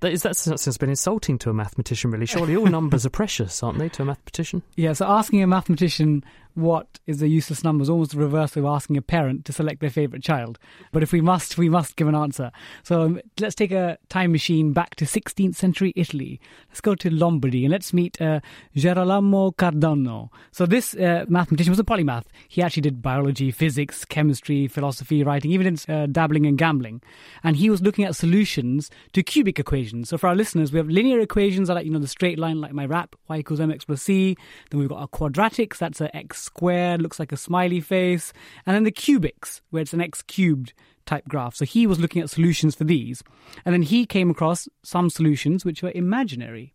[0.00, 2.26] That is, that's, that's been insulting to a mathematician, really.
[2.26, 4.62] Surely all numbers are precious, aren't they, to a mathematician?
[4.76, 6.24] Yeah, so asking a mathematician
[6.54, 9.80] what is a useless number is almost the reverse of asking a parent to select
[9.80, 10.58] their favourite child.
[10.92, 12.50] But if we must, we must give an answer.
[12.82, 16.40] So um, let's take a time machine back to 16th century Italy.
[16.68, 18.40] Let's go to Lombardy and let's meet uh,
[18.76, 20.30] Gerolamo Cardano.
[20.50, 22.24] So this uh, mathematician was a polymath.
[22.48, 27.02] He actually did biology, physics, chemistry, philosophy, writing, even uh, dabbling in gambling.
[27.44, 30.08] And he was looking at solutions to cubic equations.
[30.08, 32.72] So for our listeners, we have linear equations, like you know the straight line, like
[32.72, 34.36] my rap, y equals mx plus c.
[34.70, 38.32] Then we've got our quadratics, that's a x squared, looks like a smiley face.
[38.64, 40.72] And then the cubics, where it's an x cubed
[41.06, 41.54] type graph.
[41.54, 43.22] So he was looking at solutions for these.
[43.64, 46.74] And then he came across some solutions which were imaginary.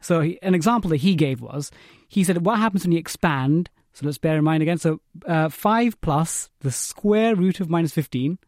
[0.00, 1.70] So he, an example that he gave was
[2.08, 3.70] he said, what happens when you expand?
[3.94, 4.78] So let's bear in mind again.
[4.78, 8.38] So uh, 5 plus the square root of minus 15,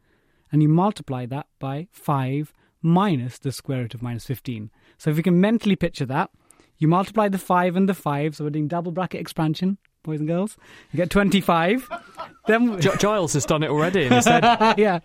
[0.53, 2.53] and you multiply that by 5
[2.83, 4.71] minus the square root of minus 15.
[4.99, 6.31] So if you can mentally picture that,
[6.79, 10.29] you multiply the 5 and the 5, so we're doing double bracket expansion, boys and
[10.29, 10.57] girls.
[10.93, 11.89] You get 25.
[12.47, 14.03] then G- Giles has done it already.
[14.81, 15.01] yeah.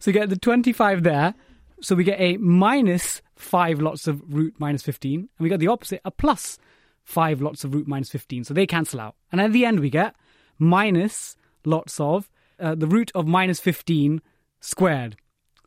[0.00, 1.34] So you get the 25 there.
[1.82, 5.20] So we get a minus 5 lots of root minus 15.
[5.20, 6.58] And we get the opposite, a plus
[7.04, 8.44] 5 lots of root minus 15.
[8.44, 9.14] So they cancel out.
[9.30, 10.14] And at the end we get
[10.58, 12.28] minus lots of
[12.58, 14.20] uh, the root of minus 15
[14.60, 15.16] squared.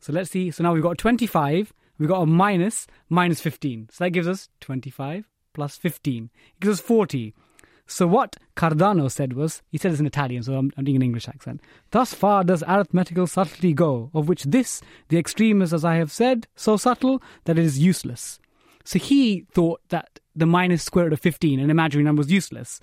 [0.01, 0.51] So let's see.
[0.51, 1.73] So now we've got 25.
[1.97, 3.89] We've got a minus minus 15.
[3.91, 6.29] So that gives us 25 plus 15.
[6.33, 7.33] It gives us 40.
[7.85, 11.01] So what Cardano said was, he said this in Italian, so I'm, I'm doing an
[11.01, 11.61] English accent.
[11.91, 16.11] Thus far does arithmetical subtlety go, of which this, the extreme is, as I have
[16.11, 18.39] said, so subtle that it is useless.
[18.85, 22.79] So he thought that the minus square root of 15, an imaginary number, was useless.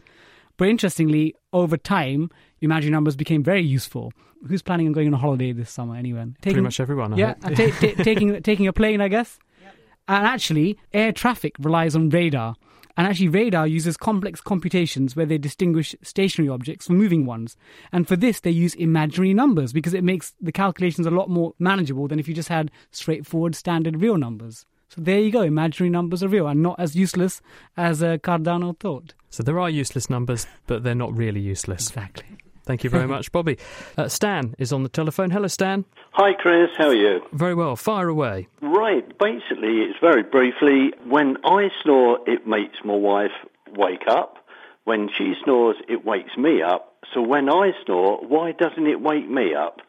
[0.57, 2.31] But interestingly, over time,
[2.61, 4.13] imaginary numbers became very useful.
[4.47, 5.97] Who's planning on going on a holiday this summer?
[5.97, 6.37] Anyone?
[6.43, 7.15] Taking, Pretty much everyone.
[7.15, 9.39] I yeah, uh, ta- ta- taking taking a plane, I guess.
[9.63, 9.75] Yep.
[10.09, 12.57] And actually, air traffic relies on radar.
[12.97, 17.57] And actually, radar uses complex computations where they distinguish stationary objects from moving ones.
[17.93, 21.55] And for this, they use imaginary numbers because it makes the calculations a lot more
[21.59, 24.67] manageable than if you just had straightforward standard real numbers.
[24.89, 27.41] So there you go, imaginary numbers are real and not as useless
[27.77, 29.15] as uh, Cardano thought.
[29.29, 31.87] So there are useless numbers, but they're not really useless.
[31.87, 32.27] Exactly.
[32.65, 33.59] Thank you very much, Bobby.
[33.97, 35.31] Uh, Stan is on the telephone.
[35.31, 35.85] Hello, Stan.
[36.13, 36.71] Hi, Chris.
[36.77, 37.21] How are you?
[37.33, 37.77] Very well.
[37.77, 38.49] Fire away.
[38.61, 39.07] Right.
[39.19, 43.31] Basically, it's very briefly when I snore, it makes my wife
[43.77, 44.37] wake up.
[44.85, 46.95] When she snores, it wakes me up.
[47.15, 49.81] So when I snore, why doesn't it wake me up?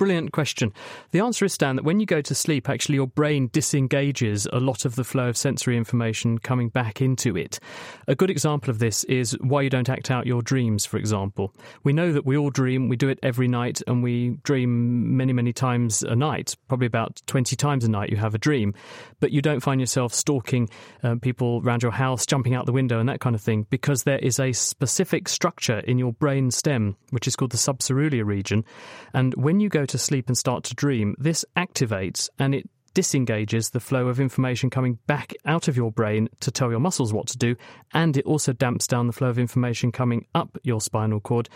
[0.00, 0.72] Brilliant question.
[1.10, 4.58] The answer is, Stan, that when you go to sleep, actually your brain disengages a
[4.58, 7.60] lot of the flow of sensory information coming back into it.
[8.08, 11.52] A good example of this is why you don't act out your dreams, for example.
[11.84, 15.34] We know that we all dream, we do it every night, and we dream many,
[15.34, 18.72] many times a night, probably about 20 times a night you have a dream,
[19.20, 20.70] but you don't find yourself stalking
[21.02, 24.04] uh, people around your house, jumping out the window, and that kind of thing, because
[24.04, 28.64] there is a specific structure in your brain stem, which is called the subcoeruleus region.
[29.12, 33.70] And when you go to sleep and start to dream, this activates and it disengages
[33.70, 37.28] the flow of information coming back out of your brain to tell your muscles what
[37.28, 37.54] to do,
[37.92, 41.48] and it also damps down the flow of information coming up your spinal cord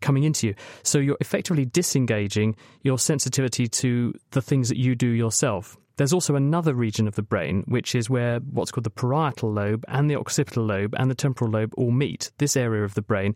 [0.00, 0.54] coming into you.
[0.82, 5.76] So you're effectively disengaging your sensitivity to the things that you do yourself.
[5.96, 9.84] There's also another region of the brain, which is where what's called the parietal lobe
[9.88, 12.30] and the occipital lobe and the temporal lobe all meet.
[12.38, 13.34] This area of the brain.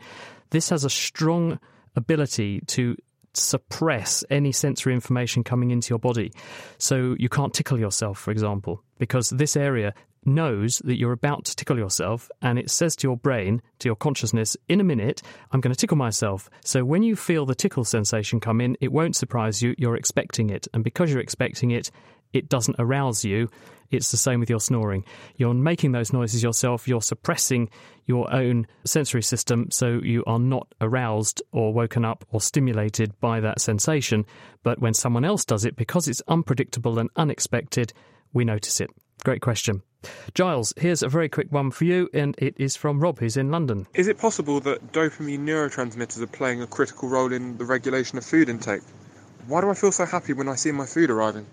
[0.50, 1.58] This has a strong
[1.96, 2.96] ability to
[3.34, 6.32] suppress any sensory information coming into your body.
[6.78, 11.56] So you can't tickle yourself, for example, because this area knows that you're about to
[11.56, 15.60] tickle yourself and it says to your brain, to your consciousness, in a minute, I'm
[15.60, 16.48] going to tickle myself.
[16.64, 19.74] So when you feel the tickle sensation come in, it won't surprise you.
[19.78, 20.68] You're expecting it.
[20.72, 21.90] And because you're expecting it,
[22.32, 23.48] it doesn't arouse you.
[23.90, 25.04] It's the same with your snoring.
[25.36, 27.68] You're making those noises yourself, you're suppressing
[28.06, 33.40] your own sensory system, so you are not aroused or woken up or stimulated by
[33.40, 34.24] that sensation.
[34.62, 37.92] But when someone else does it, because it's unpredictable and unexpected,
[38.32, 38.90] we notice it.
[39.24, 39.82] Great question.
[40.34, 43.50] Giles, here's a very quick one for you, and it is from Rob, who's in
[43.50, 43.86] London.
[43.94, 48.24] Is it possible that dopamine neurotransmitters are playing a critical role in the regulation of
[48.24, 48.82] food intake?
[49.46, 51.46] Why do I feel so happy when I see my food arriving?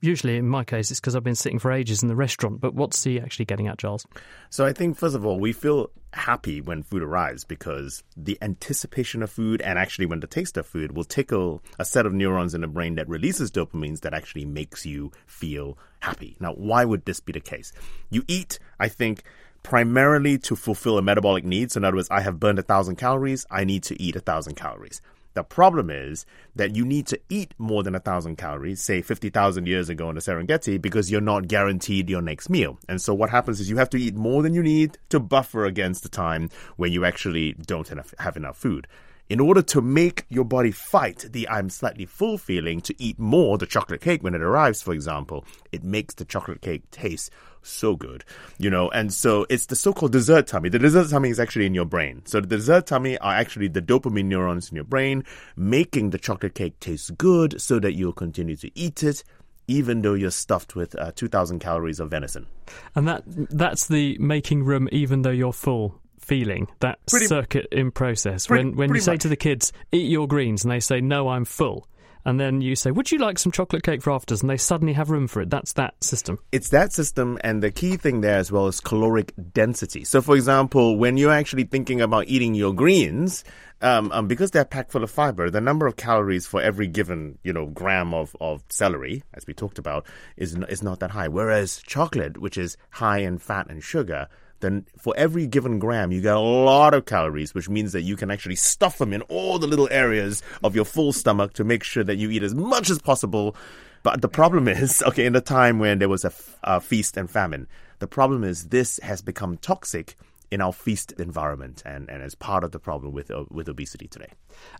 [0.00, 2.60] Usually, in my case, it's because I've been sitting for ages in the restaurant.
[2.60, 4.06] But what's he actually getting at, Giles?
[4.50, 9.22] So I think, first of all, we feel happy when food arrives because the anticipation
[9.22, 12.54] of food and actually when the taste of food will tickle a set of neurons
[12.54, 16.36] in the brain that releases dopamines that actually makes you feel happy.
[16.40, 17.72] Now, why would this be the case?
[18.10, 19.22] You eat, I think,
[19.62, 21.72] primarily to fulfill a metabolic need.
[21.72, 24.20] So in other words, I have burned a thousand calories, I need to eat a
[24.20, 25.00] thousand calories.
[25.36, 26.24] The problem is
[26.54, 30.14] that you need to eat more than a thousand calories, say 50,000 years ago in
[30.14, 32.78] the Serengeti, because you're not guaranteed your next meal.
[32.88, 35.66] And so what happens is you have to eat more than you need to buffer
[35.66, 37.86] against the time when you actually don't
[38.18, 38.86] have enough food
[39.28, 43.58] in order to make your body fight the I'm slightly full feeling to eat more,
[43.58, 47.30] the chocolate cake when it arrives, for example, it makes the chocolate cake taste
[47.62, 48.24] so good,
[48.58, 50.68] you know, and so it's the so-called dessert tummy.
[50.68, 52.22] The dessert tummy is actually in your brain.
[52.24, 55.24] So the dessert tummy are actually the dopamine neurons in your brain
[55.56, 59.24] making the chocolate cake taste good so that you'll continue to eat it
[59.68, 62.46] even though you're stuffed with uh, 2000 calories of venison.
[62.94, 67.90] And that that's the making room even though you're full feeling, that pretty, circuit in
[67.90, 68.46] process.
[68.46, 69.22] Pretty, when when you say much.
[69.22, 71.86] to the kids, eat your greens, and they say, no, I'm full.
[72.26, 74.40] And then you say, Would you like some chocolate cake for afters?
[74.40, 75.48] And they suddenly have room for it.
[75.48, 76.40] That's that system.
[76.50, 80.02] It's that system, and the key thing there as well is caloric density.
[80.02, 83.44] So, for example, when you're actually thinking about eating your greens,
[83.80, 87.38] um, um, because they're packed full of fiber, the number of calories for every given
[87.44, 90.04] you know gram of, of celery, as we talked about,
[90.36, 91.28] is is not that high.
[91.28, 94.26] Whereas chocolate, which is high in fat and sugar,
[94.60, 98.16] then for every given gram, you get a lot of calories, which means that you
[98.16, 101.84] can actually stuff them in all the little areas of your full stomach to make
[101.84, 103.54] sure that you eat as much as possible.
[104.02, 107.16] But the problem is, okay, in the time when there was a, f- a feast
[107.16, 107.66] and famine,
[107.98, 110.16] the problem is this has become toxic
[110.50, 114.08] in our feast environment and, and as part of the problem with uh, with obesity
[114.08, 114.30] today.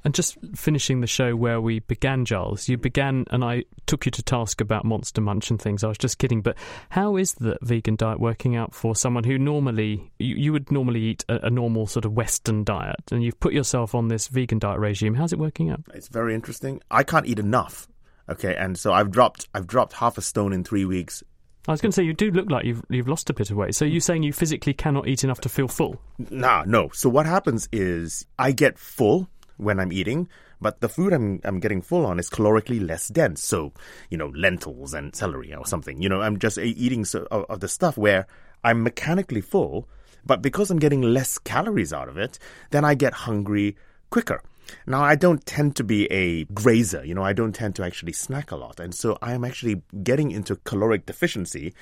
[0.04, 4.10] And just finishing the show where we began, Giles, you began and I took you
[4.12, 5.84] to task about Monster Munch and things.
[5.84, 6.56] I was just kidding, but
[6.90, 11.00] how is the vegan diet working out for someone who normally you, you would normally
[11.00, 14.58] eat a, a, normal sort of Western diet, and you've put yourself on this vegan
[14.58, 15.14] diet regime?
[15.14, 15.80] How's it working out?
[15.94, 16.80] It's very interesting.
[16.90, 17.88] I can't eat enough.
[18.28, 21.22] Okay, and so I've dropped I've dropped half a stone in three weeks
[21.68, 23.56] I was going to say you do look like you've you've lost a bit of
[23.56, 23.74] weight.
[23.74, 26.00] So you're saying you physically cannot eat enough to feel full?
[26.30, 26.90] Nah, no.
[26.92, 30.28] So what happens is I get full when I'm eating,
[30.60, 33.44] but the food I'm I'm getting full on is calorically less dense.
[33.44, 33.72] So
[34.10, 36.00] you know lentils and celery or something.
[36.00, 38.26] You know I'm just eating so, of, of the stuff where
[38.62, 39.88] I'm mechanically full,
[40.24, 42.38] but because I'm getting less calories out of it,
[42.70, 43.76] then I get hungry
[44.10, 44.42] quicker.
[44.86, 48.12] Now, I don't tend to be a grazer, you know, I don't tend to actually
[48.12, 48.80] snack a lot.
[48.80, 51.74] And so I am actually getting into caloric deficiency.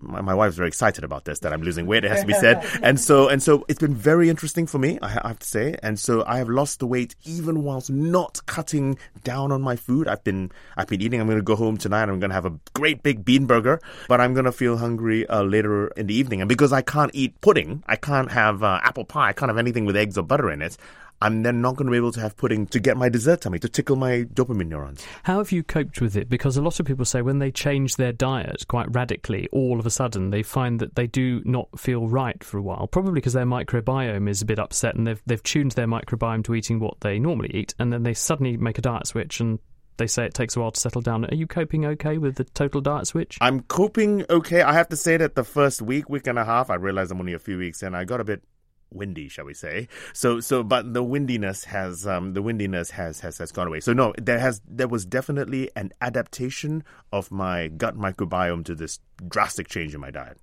[0.00, 2.04] My, my wife's very excited about this that I'm losing weight.
[2.04, 4.96] It has to be said, and so and so it's been very interesting for me.
[5.02, 8.96] I have to say, and so I have lost the weight even whilst not cutting
[9.24, 10.06] down on my food.
[10.06, 11.20] I've been I've been eating.
[11.20, 12.04] I'm going to go home tonight.
[12.04, 15.26] I'm going to have a great big bean burger, but I'm going to feel hungry
[15.26, 16.42] uh, later in the evening.
[16.42, 19.30] And because I can't eat pudding, I can't have uh, apple pie.
[19.30, 20.76] I can't have anything with eggs or butter in it.
[21.20, 23.58] I'm then not going to be able to have pudding to get my dessert tummy,
[23.58, 25.04] to tickle my dopamine neurons.
[25.24, 26.28] How have you coped with it?
[26.28, 29.86] Because a lot of people say when they change their diet quite radically, all of
[29.86, 33.32] a sudden they find that they do not feel right for a while, probably because
[33.32, 37.00] their microbiome is a bit upset and they've, they've tuned their microbiome to eating what
[37.00, 39.58] they normally eat, and then they suddenly make a diet switch and
[39.96, 41.24] they say it takes a while to settle down.
[41.24, 43.36] Are you coping okay with the total diet switch?
[43.40, 44.62] I'm coping okay.
[44.62, 47.18] I have to say that the first week, week and a half, I realized I'm
[47.18, 47.96] only a few weeks in.
[47.96, 48.42] I got a bit
[48.90, 49.88] windy, shall we say?
[50.12, 53.80] So, so, but the windiness has, um, the windiness has, has, has gone away.
[53.80, 59.00] So, no, there has, there was definitely an adaptation of my gut microbiome to this
[59.26, 60.38] drastic change in my diet.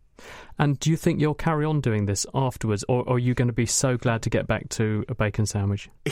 [0.58, 3.48] And do you think you'll carry on doing this afterwards, or, or are you going
[3.50, 5.89] to be so glad to get back to a bacon sandwich?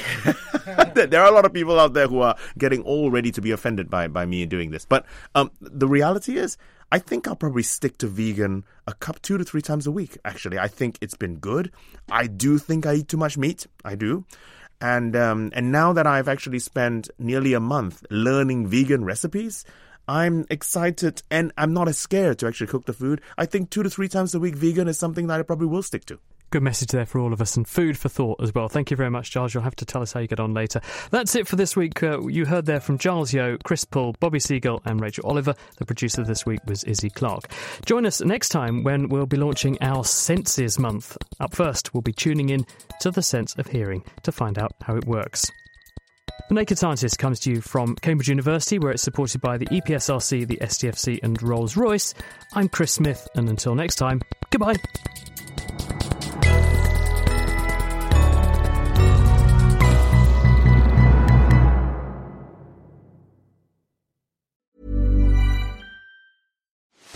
[0.95, 3.51] there are a lot of people out there who are getting all ready to be
[3.51, 4.85] offended by, by me doing this.
[4.85, 5.05] But
[5.35, 6.57] um, the reality is,
[6.93, 10.15] I think I'll probably stick to vegan a cup two to three times a week.
[10.23, 11.71] Actually, I think it's been good.
[12.11, 13.65] I do think I eat too much meat.
[13.83, 14.25] I do.
[14.79, 19.65] And um, and now that I've actually spent nearly a month learning vegan recipes,
[20.07, 23.21] I'm excited and I'm not as scared to actually cook the food.
[23.39, 25.81] I think two to three times a week vegan is something that I probably will
[25.81, 26.19] stick to.
[26.53, 28.67] Good message there for all of us and food for thought as well.
[28.67, 29.55] Thank you very much, Giles.
[29.55, 30.81] You'll have to tell us how you get on later.
[31.09, 32.03] That's it for this week.
[32.03, 35.55] Uh, you heard there from Giles Yeo, Chris Pull, Bobby Seagull, and Rachel Oliver.
[35.79, 37.49] The producer this week was Izzy Clark.
[37.87, 41.17] Join us next time when we'll be launching our Senses Month.
[41.39, 42.67] Up first, we'll be tuning in
[42.99, 45.49] to the sense of hearing to find out how it works.
[46.49, 50.45] The Naked Scientist comes to you from Cambridge University, where it's supported by the EPSRC,
[50.45, 52.13] the STFC, and Rolls Royce.
[52.53, 54.75] I'm Chris Smith, and until next time, goodbye.